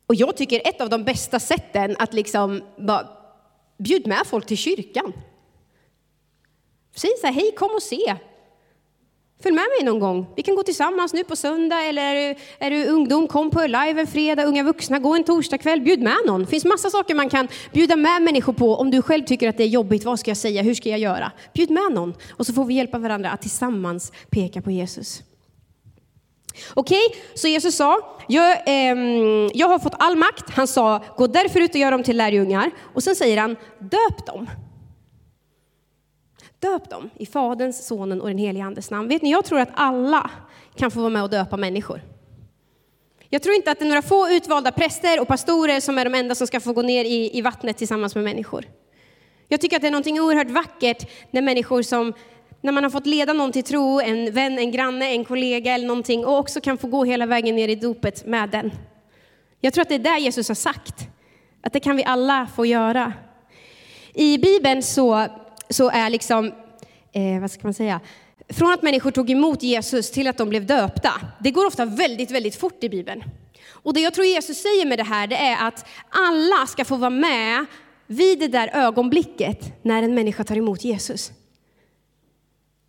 Och 0.07 0.15
jag 0.15 0.37
tycker 0.37 0.67
ett 0.67 0.81
av 0.81 0.89
de 0.89 1.03
bästa 1.03 1.39
sätten 1.39 1.95
att 1.99 2.13
liksom 2.13 2.63
bara 2.77 3.07
bjuda 3.77 4.09
med 4.09 4.27
folk 4.27 4.45
till 4.45 4.57
kyrkan. 4.57 5.13
Säg 6.95 7.09
så 7.21 7.27
här, 7.27 7.33
hej 7.33 7.51
kom 7.57 7.71
och 7.75 7.83
se. 7.83 8.15
Följ 9.43 9.55
med 9.55 9.65
mig 9.77 9.85
någon 9.85 9.99
gång. 9.99 10.27
Vi 10.35 10.43
kan 10.43 10.55
gå 10.55 10.63
tillsammans 10.63 11.13
nu 11.13 11.23
på 11.23 11.35
söndag 11.35 11.83
eller 11.83 12.01
är 12.01 12.15
du, 12.15 12.39
är 12.59 12.71
du 12.71 12.85
ungdom, 12.85 13.27
kom 13.27 13.51
på 13.51 13.61
live 13.61 14.01
en 14.01 14.07
fredag, 14.07 14.43
unga 14.43 14.63
vuxna, 14.63 14.99
gå 14.99 15.15
en 15.15 15.23
torsdagkväll, 15.23 15.81
bjud 15.81 16.01
med 16.01 16.17
någon. 16.25 16.41
Det 16.41 16.47
finns 16.47 16.65
massa 16.65 16.89
saker 16.89 17.15
man 17.15 17.29
kan 17.29 17.47
bjuda 17.73 17.95
med 17.95 18.21
människor 18.21 18.53
på 18.53 18.75
om 18.75 18.91
du 18.91 19.01
själv 19.01 19.23
tycker 19.23 19.49
att 19.49 19.57
det 19.57 19.63
är 19.63 19.67
jobbigt. 19.67 20.03
Vad 20.03 20.19
ska 20.19 20.31
jag 20.31 20.37
säga? 20.37 20.61
Hur 20.61 20.73
ska 20.73 20.89
jag 20.89 20.99
göra? 20.99 21.31
Bjud 21.53 21.69
med 21.69 21.91
någon 21.91 22.13
och 22.31 22.45
så 22.45 22.53
får 22.53 22.65
vi 22.65 22.73
hjälpa 22.73 22.97
varandra 22.97 23.29
att 23.29 23.41
tillsammans 23.41 24.11
peka 24.29 24.61
på 24.61 24.71
Jesus. 24.71 25.23
Okej, 26.73 27.05
okay, 27.05 27.21
så 27.33 27.47
Jesus 27.47 27.75
sa, 27.75 28.17
jag, 28.27 28.51
eh, 28.51 28.97
jag 29.53 29.67
har 29.67 29.79
fått 29.79 29.95
all 29.99 30.15
makt. 30.15 30.49
Han 30.49 30.67
sa, 30.67 31.03
gå 31.17 31.27
därför 31.27 31.59
ut 31.59 31.69
och 31.69 31.75
gör 31.75 31.91
dem 31.91 32.03
till 32.03 32.17
lärjungar. 32.17 32.71
Och 32.93 33.03
sen 33.03 33.15
säger 33.15 33.37
han, 33.37 33.55
döp 33.79 34.25
dem. 34.25 34.47
Döp 36.65 36.89
dem 36.89 37.09
i 37.17 37.25
Faderns, 37.25 37.87
Sonen 37.87 38.21
och 38.21 38.27
den 38.27 38.37
helige 38.37 38.63
Andes 38.63 38.91
namn. 38.91 39.09
Vet 39.09 39.21
ni, 39.21 39.31
jag 39.31 39.45
tror 39.45 39.59
att 39.59 39.69
alla 39.73 40.31
kan 40.75 40.91
få 40.91 40.99
vara 40.99 41.09
med 41.09 41.23
och 41.23 41.29
döpa 41.29 41.57
människor. 41.57 42.01
Jag 43.29 43.43
tror 43.43 43.55
inte 43.55 43.71
att 43.71 43.79
det 43.79 43.85
är 43.85 43.89
några 43.89 44.01
få 44.01 44.29
utvalda 44.29 44.71
präster 44.71 45.21
och 45.21 45.27
pastorer 45.27 45.79
som 45.79 45.97
är 45.97 46.05
de 46.05 46.15
enda 46.15 46.35
som 46.35 46.47
ska 46.47 46.59
få 46.59 46.73
gå 46.73 46.81
ner 46.81 47.05
i, 47.05 47.37
i 47.37 47.41
vattnet 47.41 47.77
tillsammans 47.77 48.15
med 48.15 48.23
människor. 48.23 48.65
Jag 49.47 49.61
tycker 49.61 49.75
att 49.75 49.81
det 49.81 49.87
är 49.87 49.91
något 49.91 50.07
oerhört 50.07 50.49
vackert 50.49 51.09
när 51.31 51.41
människor 51.41 51.81
som 51.81 52.13
när 52.61 52.71
man 52.71 52.83
har 52.83 52.91
fått 52.91 53.05
leda 53.05 53.33
någon 53.33 53.51
till 53.51 53.63
tro, 53.63 53.99
en 54.01 54.33
vän, 54.33 54.59
en 54.59 54.71
granne, 54.71 55.11
en 55.11 55.25
kollega 55.25 55.73
eller 55.73 55.87
någonting 55.87 56.25
och 56.25 56.37
också 56.37 56.61
kan 56.61 56.77
få 56.77 56.87
gå 56.87 57.03
hela 57.03 57.25
vägen 57.25 57.55
ner 57.55 57.67
i 57.67 57.75
dopet 57.75 58.25
med 58.25 58.49
den. 58.49 58.71
Jag 59.61 59.73
tror 59.73 59.81
att 59.81 59.89
det 59.89 59.95
är 59.95 59.99
där 59.99 60.17
Jesus 60.17 60.47
har 60.47 60.55
sagt, 60.55 61.07
att 61.61 61.73
det 61.73 61.79
kan 61.79 61.95
vi 61.95 62.03
alla 62.03 62.47
få 62.55 62.65
göra. 62.65 63.13
I 64.13 64.37
Bibeln 64.37 64.83
så, 64.83 65.27
så 65.69 65.89
är 65.89 66.09
liksom, 66.09 66.45
eh, 67.11 67.41
vad 67.41 67.51
ska 67.51 67.61
man 67.63 67.73
säga, 67.73 67.99
från 68.49 68.71
att 68.71 68.81
människor 68.81 69.11
tog 69.11 69.29
emot 69.29 69.63
Jesus 69.63 70.11
till 70.11 70.27
att 70.27 70.37
de 70.37 70.49
blev 70.49 70.65
döpta, 70.65 71.11
det 71.39 71.51
går 71.51 71.65
ofta 71.65 71.85
väldigt, 71.85 72.31
väldigt 72.31 72.55
fort 72.55 72.83
i 72.83 72.89
Bibeln. 72.89 73.23
Och 73.69 73.93
det 73.93 73.99
jag 73.99 74.13
tror 74.13 74.25
Jesus 74.25 74.57
säger 74.57 74.85
med 74.85 74.99
det 74.99 75.03
här, 75.03 75.27
det 75.27 75.35
är 75.35 75.67
att 75.67 75.85
alla 76.09 76.67
ska 76.67 76.85
få 76.85 76.95
vara 76.95 77.09
med 77.09 77.65
vid 78.07 78.39
det 78.39 78.47
där 78.47 78.69
ögonblicket 78.73 79.83
när 79.83 80.03
en 80.03 80.15
människa 80.15 80.43
tar 80.43 80.57
emot 80.57 80.83
Jesus. 80.83 81.31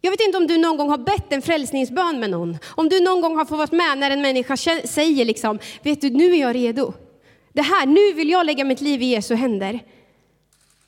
Jag 0.01 0.11
vet 0.11 0.21
inte 0.21 0.39
om 0.39 0.47
du 0.47 0.59
någon 0.59 0.77
gång 0.77 0.91
har 0.91 0.99
bett 0.99 1.33
en 1.33 1.43
frälsningsbön 1.43 2.21
med 2.21 2.31
någon. 2.31 2.59
Om 2.67 2.89
du 2.89 3.01
någon 3.01 3.21
gång 3.21 3.37
har 3.37 3.45
fått 3.45 3.59
vara 3.59 3.77
med 3.77 3.99
när 3.99 4.11
en 4.11 4.23
människa 4.23 4.57
säger 4.85 5.25
liksom, 5.25 5.59
vet 5.83 6.01
du, 6.01 6.11
nu 6.11 6.35
är 6.35 6.41
jag 6.41 6.55
redo. 6.55 6.93
Det 7.53 7.62
här, 7.62 7.87
nu 7.87 8.12
vill 8.12 8.31
jag 8.31 8.47
lägga 8.47 8.65
mitt 8.65 8.81
liv 8.81 9.03
i 9.03 9.07
Jesu 9.07 9.35
händer. 9.35 9.81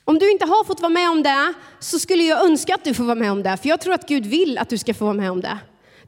Om 0.09 0.19
du 0.19 0.31
inte 0.31 0.45
har 0.45 0.63
fått 0.63 0.79
vara 0.81 0.89
med 0.89 1.09
om 1.09 1.23
det, 1.23 1.53
så 1.79 1.99
skulle 1.99 2.23
jag 2.23 2.45
önska 2.45 2.75
att 2.75 2.83
du 2.83 2.93
får 2.93 3.03
vara 3.03 3.15
med 3.15 3.31
om 3.31 3.43
det. 3.43 3.57
För 3.57 3.69
jag 3.69 3.81
tror 3.81 3.93
att 3.93 4.07
Gud 4.07 4.25
vill 4.25 4.57
att 4.57 4.69
du 4.69 4.77
ska 4.77 4.93
få 4.93 5.05
vara 5.05 5.13
med 5.13 5.31
om 5.31 5.41
det. 5.41 5.59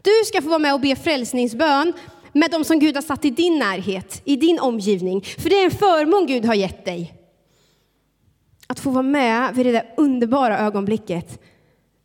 Du 0.02 0.12
ska 0.26 0.42
få 0.42 0.50
vara 0.50 0.60
med 0.60 0.74
och 0.74 0.80
be 0.80 0.96
frälsningsbön 0.96 1.94
med 2.32 2.52
de 2.52 2.64
som 2.64 2.80
Gud 2.80 2.96
har 2.96 3.02
satt 3.02 3.26
i 3.26 3.30
din 3.30 3.60
närhet, 3.60 4.22
i 4.26 4.36
din 4.36 4.60
omgivning. 4.60 5.22
För 5.22 5.50
det 5.50 5.56
är 5.56 5.66
en 5.66 5.72
förmån 5.72 6.26
Gud 6.26 6.46
har 6.46 6.54
gett 6.54 6.86
dig. 6.86 7.14
Att 8.68 8.80
få 8.80 8.90
vara 8.90 9.04
med 9.04 9.56
vid 9.56 9.66
det 9.66 9.72
där 9.72 9.94
underbara 9.98 10.60
ögonblicket 10.60 11.42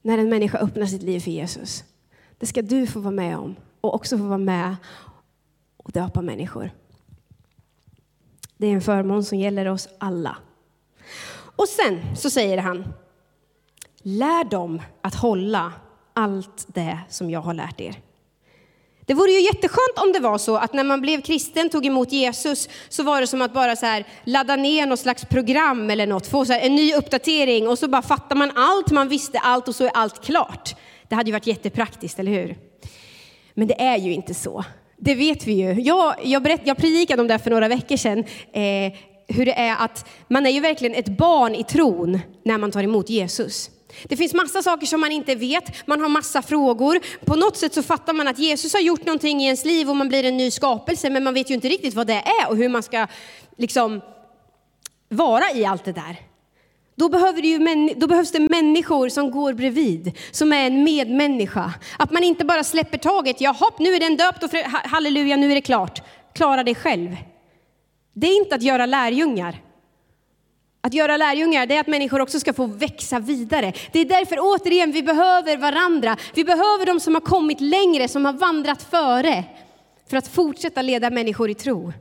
när 0.03 0.19
en 0.19 0.29
människa 0.29 0.59
öppnar 0.59 0.87
sitt 0.87 1.03
liv 1.03 1.21
för 1.21 1.31
Jesus. 1.31 1.85
Det 2.39 2.47
ska 2.47 2.63
du 2.63 2.87
få 2.87 3.01
vara 3.01 3.15
med 3.15 3.37
om 3.39 3.57
och 3.81 3.95
också 3.95 4.19
få 4.19 4.25
vara 4.25 4.39
med 4.39 4.77
och 5.77 5.93
döpa 5.93 6.23
människor. 6.23 6.71
Det 8.57 8.67
är 8.67 8.73
en 8.73 8.83
förmån 8.83 9.25
som 9.25 9.39
gäller 9.39 9.69
oss 9.69 9.89
alla. 9.99 10.37
Och 11.57 11.69
sen 11.69 12.16
så 12.16 12.31
säger 12.31 12.59
han, 12.59 12.95
lär 14.03 14.45
dem 14.45 14.83
att 15.03 15.14
hålla 15.14 15.73
allt 16.14 16.66
det 16.66 16.99
som 17.09 17.31
jag 17.31 17.40
har 17.40 17.55
lärt 17.55 17.81
er. 17.81 17.97
Det 19.07 19.14
vore 19.14 19.31
ju 19.31 19.40
jätteskönt 19.40 19.99
om 19.99 20.12
det 20.12 20.21
var 20.21 20.38
så 20.38 20.57
att 20.57 20.73
när 20.73 20.85
man 20.85 21.01
blev 21.01 21.21
kristen, 21.21 21.69
tog 21.69 21.87
emot 21.87 22.12
Jesus, 22.12 22.69
så 22.88 23.03
var 23.03 23.21
det 23.21 23.27
som 23.27 23.42
att 23.42 23.55
bara 23.55 23.77
så 23.77 23.87
här 23.87 24.05
ladda 24.25 24.57
ner 24.57 24.87
något 24.87 25.01
slags 25.01 25.25
program 25.25 25.90
eller 25.90 26.07
något, 26.07 26.27
få 26.27 26.45
så 26.45 26.53
en 26.53 26.75
ny 26.75 26.95
uppdatering 26.95 27.69
och 27.69 27.79
så 27.79 27.88
bara 27.88 28.03
fattar 28.03 28.37
man 28.37 28.53
allt, 28.57 28.90
man 28.90 29.09
visste 29.09 29.38
allt 29.38 29.69
och 29.69 29.75
så 29.75 29.85
är 29.85 29.90
allt 29.95 30.25
klart. 30.25 30.77
Det 31.09 31.14
hade 31.14 31.29
ju 31.29 31.33
varit 31.33 31.47
jättepraktiskt, 31.47 32.19
eller 32.19 32.33
hur? 32.33 32.57
Men 33.55 33.69
det 33.69 33.83
är 33.83 33.97
ju 33.97 34.12
inte 34.12 34.35
så. 34.35 34.64
Det 34.97 35.14
vet 35.14 35.47
vi 35.47 35.53
ju. 35.53 35.81
Jag, 35.81 36.14
jag, 36.25 36.42
berätt, 36.42 36.61
jag 36.64 36.77
predikade 36.77 37.23
om 37.23 37.29
det 37.29 37.35
här 37.35 37.38
för 37.38 37.51
några 37.51 37.69
veckor 37.69 37.97
sedan, 37.97 38.25
eh, 38.53 38.92
hur 39.29 39.47
det 39.47 39.53
är 39.53 39.77
att 39.77 40.09
man 40.29 40.47
är 40.47 40.51
ju 40.51 40.61
verkligen 40.61 40.95
ett 40.95 41.19
barn 41.19 41.55
i 41.55 41.65
tron 41.65 42.21
när 42.43 42.59
man 42.59 42.71
tar 42.71 42.83
emot 42.83 43.11
Jesus. 43.11 43.71
Det 44.05 44.17
finns 44.17 44.35
massa 44.35 44.62
saker 44.62 44.87
som 44.87 45.01
man 45.01 45.12
inte 45.12 45.35
vet, 45.35 45.87
man 45.87 46.01
har 46.01 46.09
massa 46.09 46.43
frågor. 46.43 47.01
På 47.25 47.35
något 47.37 47.57
sätt 47.57 47.75
så 47.75 47.83
fattar 47.83 48.12
man 48.12 48.29
att 48.29 48.39
Jesus 48.39 48.73
har 48.73 48.81
gjort 48.81 49.07
någonting 49.07 49.41
i 49.41 49.45
ens 49.45 49.65
liv 49.65 49.91
och 49.91 49.97
man 49.97 50.09
blir 50.09 50.25
en 50.25 50.37
ny 50.37 50.51
skapelse, 50.51 51.11
men 51.11 51.25
man 51.25 51.35
vet 51.35 51.51
ju 51.51 51.55
inte 51.55 51.69
riktigt 51.69 51.95
vad 51.95 52.07
det 52.07 52.23
är 52.43 52.49
och 52.49 52.57
hur 52.57 52.69
man 52.69 52.83
ska 52.83 53.07
liksom 53.57 54.01
vara 55.09 55.51
i 55.55 55.65
allt 55.65 55.85
det 55.85 55.93
där. 55.93 56.17
Då, 56.95 57.09
behöver 57.09 57.43
det 57.43 57.49
ju, 57.49 57.95
då 57.95 58.07
behövs 58.07 58.33
det 58.33 58.41
människor 58.41 59.09
som 59.09 59.31
går 59.31 59.53
bredvid, 59.53 60.19
som 60.31 60.53
är 60.53 60.67
en 60.67 60.85
medmänniska. 60.85 61.73
Att 61.99 62.11
man 62.11 62.25
inte 62.25 62.45
bara 62.45 62.65
släpper 62.65 62.99
taget, 62.99 63.41
jaha, 63.41 63.71
nu 63.79 63.95
är 63.95 64.01
den 64.01 64.17
döpt 64.17 64.43
och 64.43 64.51
halleluja, 64.71 65.37
nu 65.37 65.51
är 65.51 65.55
det 65.55 65.61
klart. 65.61 66.03
Klara 66.35 66.65
dig 66.65 66.75
själv. 66.75 67.17
Det 68.19 68.27
är 68.27 68.37
inte 68.37 68.55
att 68.55 68.63
göra 68.63 68.87
lärjungar. 68.87 69.63
Att 70.81 70.95
göra 70.95 71.17
lärjungar, 71.17 71.67
det 71.67 71.77
är 71.77 71.81
att 71.81 71.87
människor 71.87 72.21
också 72.21 72.41
ska 72.41 72.53
få 72.53 72.67
växa 72.67 73.19
vidare. 73.19 73.73
Det 73.93 74.01
är 74.01 74.05
därför 74.05 74.37
återigen 74.41 74.93
vi 74.93 75.03
behöver 75.03 75.57
varandra. 75.57 76.17
Vi 76.35 76.45
behöver 76.45 76.87
de 76.87 77.01
som 77.01 77.15
har 77.15 77.21
kommit 77.21 77.61
längre, 77.61 78.09
som 78.09 78.25
har 78.25 78.33
vandrat 78.33 78.83
före, 78.83 79.45
för 80.11 80.17
att 80.17 80.29
fortsätta 80.29 80.83
leda 80.83 81.11
människor 81.11 81.51
i 81.51 81.55
tro. 81.55 81.93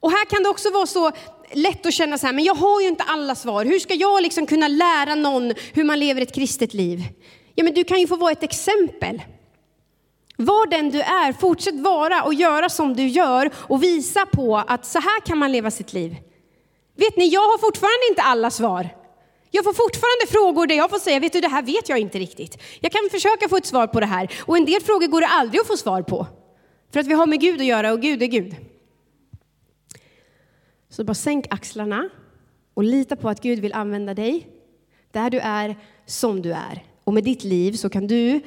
Och 0.00 0.10
här 0.10 0.24
kan 0.24 0.42
det 0.42 0.48
också 0.48 0.70
vara 0.70 0.86
så 0.86 1.12
lätt 1.52 1.86
att 1.86 1.94
känna 1.94 2.18
så 2.18 2.26
här, 2.26 2.34
men 2.34 2.44
jag 2.44 2.54
har 2.54 2.80
ju 2.80 2.88
inte 2.88 3.04
alla 3.04 3.34
svar. 3.34 3.64
Hur 3.64 3.78
ska 3.78 3.94
jag 3.94 4.22
liksom 4.22 4.46
kunna 4.46 4.68
lära 4.68 5.14
någon 5.14 5.54
hur 5.72 5.84
man 5.84 6.00
lever 6.00 6.20
ett 6.20 6.34
kristet 6.34 6.74
liv? 6.74 7.02
Ja, 7.54 7.64
men 7.64 7.74
du 7.74 7.84
kan 7.84 8.00
ju 8.00 8.06
få 8.06 8.16
vara 8.16 8.32
ett 8.32 8.42
exempel. 8.42 9.22
Var 10.36 10.66
den 10.66 10.90
du 10.90 11.00
är, 11.00 11.32
fortsätt 11.32 11.80
vara 11.80 12.22
och 12.22 12.34
göra 12.34 12.68
som 12.68 12.94
du 12.94 13.06
gör 13.06 13.50
och 13.56 13.82
visa 13.82 14.26
på 14.26 14.56
att 14.56 14.86
så 14.86 14.98
här 14.98 15.20
kan 15.20 15.38
man 15.38 15.52
leva 15.52 15.70
sitt 15.70 15.92
liv. 15.92 16.16
Vet 16.96 17.16
ni, 17.16 17.28
jag 17.28 17.40
har 17.40 17.58
fortfarande 17.58 18.08
inte 18.10 18.22
alla 18.22 18.50
svar. 18.50 18.88
Jag 19.50 19.64
får 19.64 19.72
fortfarande 19.72 20.26
frågor 20.28 20.66
där 20.66 20.74
jag 20.74 20.90
får 20.90 20.98
säga, 20.98 21.20
vet 21.20 21.32
du 21.32 21.40
det 21.40 21.48
här 21.48 21.62
vet 21.62 21.88
jag 21.88 21.98
inte 21.98 22.18
riktigt. 22.18 22.62
Jag 22.80 22.92
kan 22.92 23.00
försöka 23.10 23.48
få 23.48 23.56
ett 23.56 23.66
svar 23.66 23.86
på 23.86 24.00
det 24.00 24.06
här. 24.06 24.30
Och 24.40 24.56
en 24.56 24.64
del 24.64 24.82
frågor 24.82 25.06
går 25.06 25.20
det 25.20 25.26
aldrig 25.26 25.60
att 25.60 25.66
få 25.66 25.76
svar 25.76 26.02
på. 26.02 26.26
För 26.92 27.00
att 27.00 27.06
vi 27.06 27.14
har 27.14 27.26
med 27.26 27.40
Gud 27.40 27.60
att 27.60 27.66
göra 27.66 27.92
och 27.92 28.00
Gud 28.00 28.22
är 28.22 28.26
Gud. 28.26 28.56
Så 30.88 31.04
bara 31.04 31.14
sänk 31.14 31.46
axlarna 31.50 32.08
och 32.74 32.84
lita 32.84 33.16
på 33.16 33.28
att 33.28 33.42
Gud 33.42 33.58
vill 33.58 33.72
använda 33.72 34.14
dig 34.14 34.48
där 35.12 35.30
du 35.30 35.38
är, 35.38 35.76
som 36.06 36.42
du 36.42 36.52
är. 36.52 36.84
Och 37.04 37.14
med 37.14 37.24
ditt 37.24 37.44
liv 37.44 37.72
så 37.72 37.90
kan 37.90 38.06
du 38.06 38.40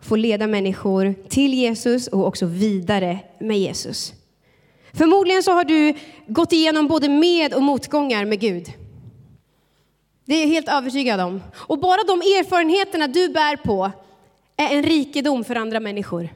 få 0.00 0.16
leda 0.16 0.46
människor 0.46 1.14
till 1.28 1.54
Jesus 1.54 2.06
och 2.06 2.26
också 2.26 2.46
vidare 2.46 3.18
med 3.38 3.58
Jesus. 3.58 4.12
Förmodligen 4.92 5.42
så 5.42 5.52
har 5.52 5.64
du 5.64 5.94
gått 6.26 6.52
igenom 6.52 6.86
både 6.86 7.08
med 7.08 7.54
och 7.54 7.62
motgångar 7.62 8.24
med 8.24 8.40
Gud. 8.40 8.72
Det 10.24 10.34
är 10.34 10.40
jag 10.40 10.48
helt 10.48 10.68
övertygad 10.68 11.20
om. 11.20 11.42
Och 11.54 11.78
bara 11.78 12.02
de 12.06 12.20
erfarenheterna 12.20 13.06
du 13.06 13.28
bär 13.28 13.56
på 13.56 13.90
är 14.56 14.76
en 14.76 14.82
rikedom 14.82 15.44
för 15.44 15.56
andra 15.56 15.80
människor. 15.80 16.28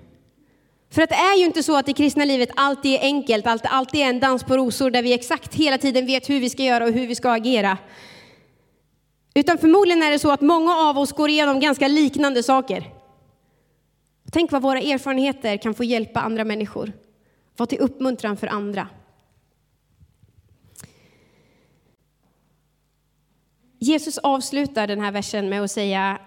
För 0.90 1.03
att 1.03 1.11
det 1.11 1.16
är 1.16 1.38
ju 1.38 1.44
inte 1.44 1.62
så 1.62 1.77
att 1.77 1.87
det 1.87 1.92
kristna 1.92 2.25
livet 2.25 2.51
alltid 2.57 2.94
är 2.94 3.03
enkelt, 3.03 3.46
alltid 3.64 4.01
är 4.01 4.05
en 4.05 4.20
dans 4.20 4.44
på 4.44 4.57
rosor 4.57 4.90
där 4.90 5.03
vi 5.03 5.12
exakt 5.12 5.55
hela 5.55 5.79
tiden 5.79 6.07
vet 6.07 6.31
hur 6.31 6.40
vi 6.40 6.51
ska 6.51 6.62
göra 6.62 6.85
och 6.85 6.92
hur 6.92 7.07
vi 7.07 7.14
ska 7.14 7.31
agera. 7.31 7.79
Utan 9.35 9.59
förmodligen 9.59 10.03
är 10.03 10.11
det 10.11 10.18
så 10.18 10.31
att 10.31 10.40
många 10.40 10.77
av 10.77 10.98
oss 10.98 11.12
går 11.12 11.31
igenom 11.31 11.61
ganska 11.61 11.88
liknande 11.88 12.42
saker. 12.42 13.01
Tänk 14.32 14.52
vad 14.52 14.62
våra 14.62 14.80
erfarenheter 14.80 15.56
kan 15.56 15.74
få 15.74 15.84
hjälpa 15.84 16.20
andra 16.20 16.44
människor. 16.44 16.92
Vara 17.56 17.66
till 17.66 17.78
uppmuntran 17.78 18.36
för 18.36 18.46
andra. 18.46 18.88
Jesus 23.78 24.18
avslutar 24.18 24.86
den 24.86 25.00
här 25.00 25.12
versen 25.12 25.48
med 25.48 25.62
att 25.62 25.70
säga 25.70 26.18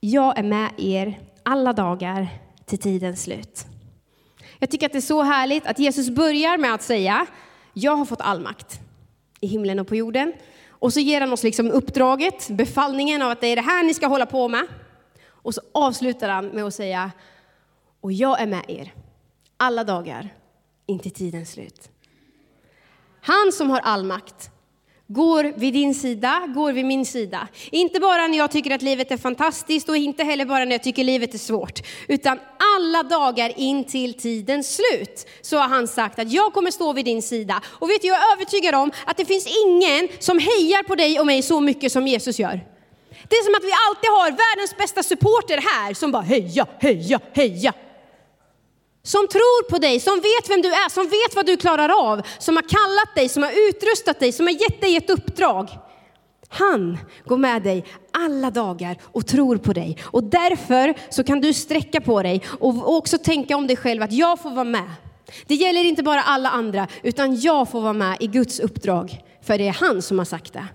Jag 0.00 0.38
är 0.38 0.42
med 0.42 0.70
er 0.78 1.20
alla 1.42 1.72
dagar 1.72 2.28
till 2.64 2.78
tidens 2.78 3.22
slut. 3.22 3.66
Jag 4.58 4.70
tycker 4.70 4.86
att 4.86 4.92
det 4.92 4.98
är 4.98 5.00
så 5.00 5.22
härligt 5.22 5.66
att 5.66 5.78
Jesus 5.78 6.10
börjar 6.10 6.58
med 6.58 6.74
att 6.74 6.82
säga 6.82 7.26
Jag 7.72 7.96
har 7.96 8.04
fått 8.04 8.20
all 8.20 8.40
makt 8.40 8.80
i 9.40 9.46
himlen 9.46 9.78
och 9.78 9.88
på 9.88 9.96
jorden. 9.96 10.32
Och 10.68 10.92
så 10.92 11.00
ger 11.00 11.20
han 11.20 11.32
oss 11.32 11.42
liksom 11.42 11.70
uppdraget, 11.70 12.48
befallningen 12.50 13.22
av 13.22 13.30
att 13.30 13.40
det 13.40 13.46
är 13.46 13.56
det 13.56 13.62
här 13.62 13.84
ni 13.84 13.94
ska 13.94 14.06
hålla 14.06 14.26
på 14.26 14.48
med. 14.48 14.66
Och 15.46 15.54
så 15.54 15.60
avslutar 15.72 16.28
han 16.28 16.46
med 16.46 16.64
att 16.64 16.74
säga 16.74 17.10
Och 18.00 18.12
jag 18.12 18.40
är 18.40 18.46
med 18.46 18.64
er 18.68 18.94
alla 19.56 19.84
dagar 19.84 20.34
intill 20.86 21.12
tidens 21.12 21.52
slut. 21.52 21.88
Han 23.20 23.52
som 23.52 23.70
har 23.70 23.80
all 23.80 24.04
makt 24.04 24.50
går 25.06 25.52
vid 25.56 25.72
din 25.74 25.94
sida, 25.94 26.52
går 26.54 26.72
vid 26.72 26.84
min 26.84 27.06
sida. 27.06 27.48
Inte 27.70 28.00
bara 28.00 28.26
när 28.26 28.38
jag 28.38 28.50
tycker 28.50 28.70
att 28.70 28.82
livet 28.82 29.10
är 29.10 29.16
fantastiskt 29.16 29.88
och 29.88 29.96
inte 29.96 30.24
heller 30.24 30.44
bara 30.44 30.64
när 30.64 30.72
jag 30.72 30.82
tycker 30.82 31.04
livet 31.04 31.34
är 31.34 31.38
svårt, 31.38 31.80
utan 32.08 32.38
alla 32.78 33.02
dagar 33.02 33.58
in 33.58 33.84
till 33.84 34.14
tidens 34.14 34.76
slut 34.76 35.26
så 35.42 35.58
har 35.58 35.68
han 35.68 35.88
sagt 35.88 36.18
att 36.18 36.32
jag 36.32 36.52
kommer 36.52 36.70
stå 36.70 36.92
vid 36.92 37.04
din 37.04 37.22
sida. 37.22 37.62
Och 37.66 37.90
vet 37.90 38.02
du, 38.02 38.08
jag 38.08 38.16
är 38.16 38.32
övertygad 38.32 38.74
om 38.74 38.92
att 39.04 39.16
det 39.16 39.24
finns 39.24 39.46
ingen 39.66 40.08
som 40.18 40.38
hejar 40.38 40.82
på 40.82 40.94
dig 40.94 41.20
och 41.20 41.26
mig 41.26 41.42
så 41.42 41.60
mycket 41.60 41.92
som 41.92 42.06
Jesus 42.06 42.38
gör. 42.38 42.75
Det 43.28 43.36
är 43.36 43.44
som 43.44 43.54
att 43.54 43.64
vi 43.64 43.72
alltid 43.88 44.10
har 44.10 44.30
världens 44.30 44.76
bästa 44.76 45.02
supporter 45.02 45.56
här 45.56 45.94
som 45.94 46.12
bara 46.12 46.22
heja, 46.22 46.66
heja, 46.78 47.20
heja. 47.32 47.72
Som 49.02 49.28
tror 49.28 49.70
på 49.70 49.78
dig, 49.78 50.00
som 50.00 50.14
vet 50.14 50.50
vem 50.50 50.62
du 50.62 50.68
är, 50.68 50.88
som 50.88 51.04
vet 51.04 51.36
vad 51.36 51.46
du 51.46 51.56
klarar 51.56 52.12
av, 52.12 52.22
som 52.38 52.56
har 52.56 52.62
kallat 52.62 53.14
dig, 53.14 53.28
som 53.28 53.42
har 53.42 53.68
utrustat 53.68 54.20
dig, 54.20 54.32
som 54.32 54.46
har 54.46 54.52
gett 54.52 54.80
dig 54.80 54.96
ett 54.96 55.10
uppdrag. 55.10 55.70
Han 56.48 56.98
går 57.24 57.36
med 57.36 57.62
dig 57.62 57.84
alla 58.12 58.50
dagar 58.50 58.96
och 59.02 59.26
tror 59.26 59.56
på 59.56 59.72
dig. 59.72 59.98
Och 60.04 60.24
därför 60.24 60.94
så 61.10 61.24
kan 61.24 61.40
du 61.40 61.52
sträcka 61.52 62.00
på 62.00 62.22
dig 62.22 62.42
och 62.60 62.96
också 62.96 63.18
tänka 63.18 63.56
om 63.56 63.66
dig 63.66 63.76
själv 63.76 64.02
att 64.02 64.12
jag 64.12 64.42
får 64.42 64.50
vara 64.50 64.64
med. 64.64 64.90
Det 65.46 65.54
gäller 65.54 65.84
inte 65.84 66.02
bara 66.02 66.22
alla 66.22 66.50
andra, 66.50 66.88
utan 67.02 67.40
jag 67.40 67.70
får 67.70 67.80
vara 67.80 67.92
med 67.92 68.16
i 68.20 68.26
Guds 68.26 68.60
uppdrag. 68.60 69.20
För 69.42 69.58
det 69.58 69.68
är 69.68 69.72
han 69.72 70.02
som 70.02 70.18
har 70.18 70.24
sagt 70.24 70.52
det. 70.52 70.66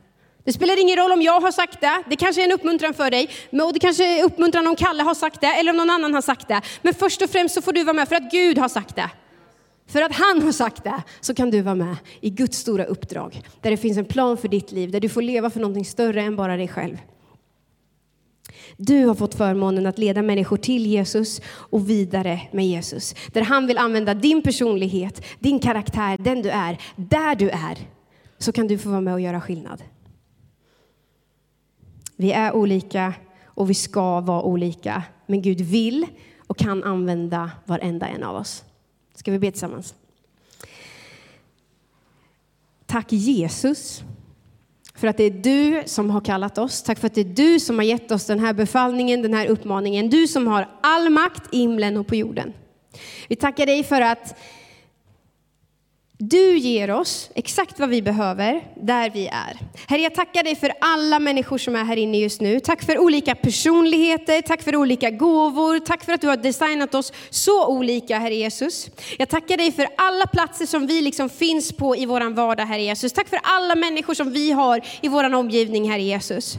Det 0.43 0.53
spelar 0.53 0.81
ingen 0.81 0.97
roll 0.97 1.11
om 1.11 1.21
jag 1.21 1.41
har 1.41 1.51
sagt 1.51 1.81
det, 1.81 2.03
det 2.09 2.15
kanske 2.15 2.41
är 2.41 2.45
en 2.45 2.51
uppmuntran 2.51 2.93
för 2.93 3.11
dig, 3.11 3.29
och 3.51 3.73
det 3.73 3.79
kanske 3.79 4.19
är 4.19 4.23
uppmuntran 4.23 4.67
om 4.67 4.75
Kalle 4.75 5.03
har 5.03 5.13
sagt 5.13 5.41
det, 5.41 5.47
eller 5.47 5.71
om 5.71 5.77
någon 5.77 5.89
annan 5.89 6.13
har 6.13 6.21
sagt 6.21 6.47
det. 6.47 6.61
Men 6.81 6.93
först 6.93 7.21
och 7.21 7.29
främst 7.29 7.55
så 7.55 7.61
får 7.61 7.73
du 7.73 7.83
vara 7.83 7.93
med 7.93 8.07
för 8.07 8.15
att 8.15 8.31
Gud 8.31 8.57
har 8.57 8.69
sagt 8.69 8.95
det. 8.95 9.09
För 9.87 10.01
att 10.01 10.15
han 10.15 10.41
har 10.41 10.51
sagt 10.51 10.83
det 10.83 11.03
så 11.21 11.33
kan 11.33 11.51
du 11.51 11.61
vara 11.61 11.75
med 11.75 11.95
i 12.21 12.29
Guds 12.29 12.57
stora 12.57 12.85
uppdrag, 12.85 13.41
där 13.61 13.71
det 13.71 13.77
finns 13.77 13.97
en 13.97 14.05
plan 14.05 14.37
för 14.37 14.47
ditt 14.47 14.71
liv, 14.71 14.91
där 14.91 14.99
du 14.99 15.09
får 15.09 15.21
leva 15.21 15.49
för 15.49 15.59
någonting 15.59 15.85
större 15.85 16.21
än 16.21 16.35
bara 16.35 16.57
dig 16.57 16.67
själv. 16.67 16.97
Du 18.77 19.05
har 19.05 19.15
fått 19.15 19.35
förmånen 19.35 19.85
att 19.85 19.97
leda 19.97 20.21
människor 20.21 20.57
till 20.57 20.85
Jesus 20.85 21.41
och 21.45 21.89
vidare 21.89 22.41
med 22.51 22.67
Jesus. 22.67 23.15
Där 23.33 23.41
han 23.41 23.67
vill 23.67 23.77
använda 23.77 24.13
din 24.13 24.41
personlighet, 24.41 25.25
din 25.39 25.59
karaktär, 25.59 26.17
den 26.19 26.41
du 26.41 26.49
är, 26.49 26.77
där 26.95 27.35
du 27.35 27.49
är, 27.49 27.77
så 28.37 28.51
kan 28.51 28.67
du 28.67 28.77
få 28.77 28.89
vara 28.89 29.01
med 29.01 29.13
och 29.13 29.21
göra 29.21 29.41
skillnad. 29.41 29.83
Vi 32.21 32.31
är 32.31 32.55
olika 32.55 33.13
och 33.45 33.69
vi 33.69 33.73
ska 33.73 34.19
vara 34.19 34.41
olika. 34.41 35.03
Men 35.25 35.41
Gud 35.41 35.61
vill 35.61 36.07
och 36.47 36.57
kan 36.57 36.83
använda 36.83 37.51
varenda 37.65 38.07
en 38.07 38.23
av 38.23 38.35
oss. 38.35 38.63
Ska 39.15 39.31
vi 39.31 39.39
be 39.39 39.51
tillsammans? 39.51 39.95
Tack 42.85 43.11
Jesus 43.11 44.03
för 44.95 45.07
att 45.07 45.17
det 45.17 45.23
är 45.23 45.31
du 45.31 45.83
som 45.85 46.09
har 46.09 46.21
kallat 46.21 46.57
oss. 46.57 46.83
Tack 46.83 46.99
för 46.99 47.07
att 47.07 47.15
det 47.15 47.21
är 47.21 47.25
du 47.25 47.59
som 47.59 47.77
har 47.77 47.83
gett 47.83 48.11
oss 48.11 48.25
den 48.25 48.39
här 48.39 48.53
befallningen, 48.53 49.21
den 49.21 49.33
här 49.33 49.47
uppmaningen. 49.47 50.09
Du 50.09 50.27
som 50.27 50.47
har 50.47 50.69
all 50.81 51.09
makt 51.09 51.53
i 51.53 51.57
himlen 51.57 51.97
och 51.97 52.07
på 52.07 52.15
jorden. 52.15 52.53
Vi 53.27 53.35
tackar 53.35 53.65
dig 53.65 53.83
för 53.83 54.01
att 54.01 54.39
du 56.23 56.57
ger 56.57 56.91
oss 56.91 57.29
exakt 57.35 57.79
vad 57.79 57.89
vi 57.89 58.01
behöver 58.01 58.63
där 58.75 59.09
vi 59.09 59.27
är. 59.27 59.57
Herre, 59.87 60.01
jag 60.01 60.15
tackar 60.15 60.43
dig 60.43 60.55
för 60.55 60.71
alla 60.81 61.19
människor 61.19 61.57
som 61.57 61.75
är 61.75 61.83
här 61.83 61.97
inne 61.97 62.17
just 62.17 62.41
nu. 62.41 62.59
Tack 62.59 62.83
för 62.83 62.97
olika 62.97 63.35
personligheter, 63.35 64.41
tack 64.41 64.61
för 64.61 64.75
olika 64.75 65.09
gåvor, 65.09 65.79
tack 65.79 66.03
för 66.03 66.13
att 66.13 66.21
du 66.21 66.27
har 66.27 66.37
designat 66.37 66.95
oss 66.95 67.13
så 67.29 67.67
olika, 67.67 68.19
Herre 68.19 68.35
Jesus. 68.35 68.89
Jag 69.17 69.29
tackar 69.29 69.57
dig 69.57 69.71
för 69.71 69.87
alla 69.97 70.27
platser 70.27 70.65
som 70.65 70.87
vi 70.87 71.01
liksom 71.01 71.29
finns 71.29 71.71
på 71.71 71.95
i 71.95 72.05
vår 72.05 72.29
vardag, 72.29 72.65
Herre 72.65 72.81
Jesus. 72.81 73.13
Tack 73.13 73.29
för 73.29 73.39
alla 73.43 73.75
människor 73.75 74.13
som 74.13 74.31
vi 74.31 74.51
har 74.51 74.81
i 75.01 75.07
vår 75.07 75.33
omgivning, 75.33 75.91
Herre 75.91 76.01
Jesus. 76.01 76.57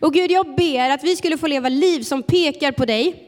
Och 0.00 0.14
Gud, 0.14 0.30
jag 0.30 0.56
ber 0.56 0.90
att 0.90 1.04
vi 1.04 1.16
skulle 1.16 1.38
få 1.38 1.46
leva 1.46 1.68
liv 1.68 2.02
som 2.02 2.22
pekar 2.22 2.72
på 2.72 2.84
dig, 2.84 3.25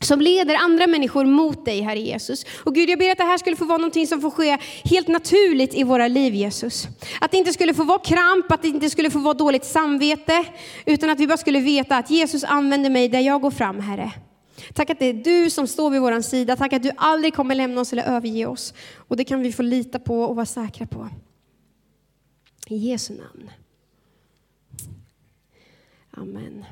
som 0.00 0.20
leder 0.20 0.54
andra 0.54 0.86
människor 0.86 1.24
mot 1.24 1.64
dig, 1.64 1.80
Herre 1.80 2.00
Jesus. 2.00 2.46
Och 2.64 2.74
Gud, 2.74 2.90
jag 2.90 2.98
ber 2.98 3.10
att 3.10 3.18
det 3.18 3.24
här 3.24 3.38
skulle 3.38 3.56
få 3.56 3.64
vara 3.64 3.78
någonting 3.78 4.06
som 4.06 4.20
får 4.20 4.30
ske 4.30 4.58
helt 4.84 5.08
naturligt 5.08 5.74
i 5.74 5.82
våra 5.82 6.08
liv, 6.08 6.34
Jesus. 6.34 6.88
Att 7.20 7.30
det 7.30 7.36
inte 7.36 7.52
skulle 7.52 7.74
få 7.74 7.84
vara 7.84 7.98
kramp, 7.98 8.52
att 8.52 8.62
det 8.62 8.68
inte 8.68 8.90
skulle 8.90 9.10
få 9.10 9.18
vara 9.18 9.34
dåligt 9.34 9.64
samvete, 9.64 10.44
utan 10.86 11.10
att 11.10 11.20
vi 11.20 11.26
bara 11.26 11.36
skulle 11.36 11.60
veta 11.60 11.96
att 11.96 12.10
Jesus 12.10 12.44
använder 12.44 12.90
mig 12.90 13.08
där 13.08 13.20
jag 13.20 13.40
går 13.40 13.50
fram, 13.50 13.80
Herre. 13.80 14.12
Tack 14.74 14.90
att 14.90 14.98
det 14.98 15.06
är 15.06 15.12
du 15.12 15.50
som 15.50 15.66
står 15.66 15.90
vid 15.90 16.00
vår 16.00 16.20
sida. 16.20 16.56
Tack 16.56 16.72
att 16.72 16.82
du 16.82 16.90
aldrig 16.96 17.34
kommer 17.34 17.54
lämna 17.54 17.80
oss 17.80 17.92
eller 17.92 18.02
överge 18.02 18.46
oss. 18.46 18.74
Och 18.96 19.16
det 19.16 19.24
kan 19.24 19.40
vi 19.40 19.52
få 19.52 19.62
lita 19.62 19.98
på 19.98 20.22
och 20.22 20.36
vara 20.36 20.46
säkra 20.46 20.86
på. 20.86 21.08
I 22.66 22.76
Jesu 22.76 23.14
namn. 23.14 23.50
Amen. 26.10 26.64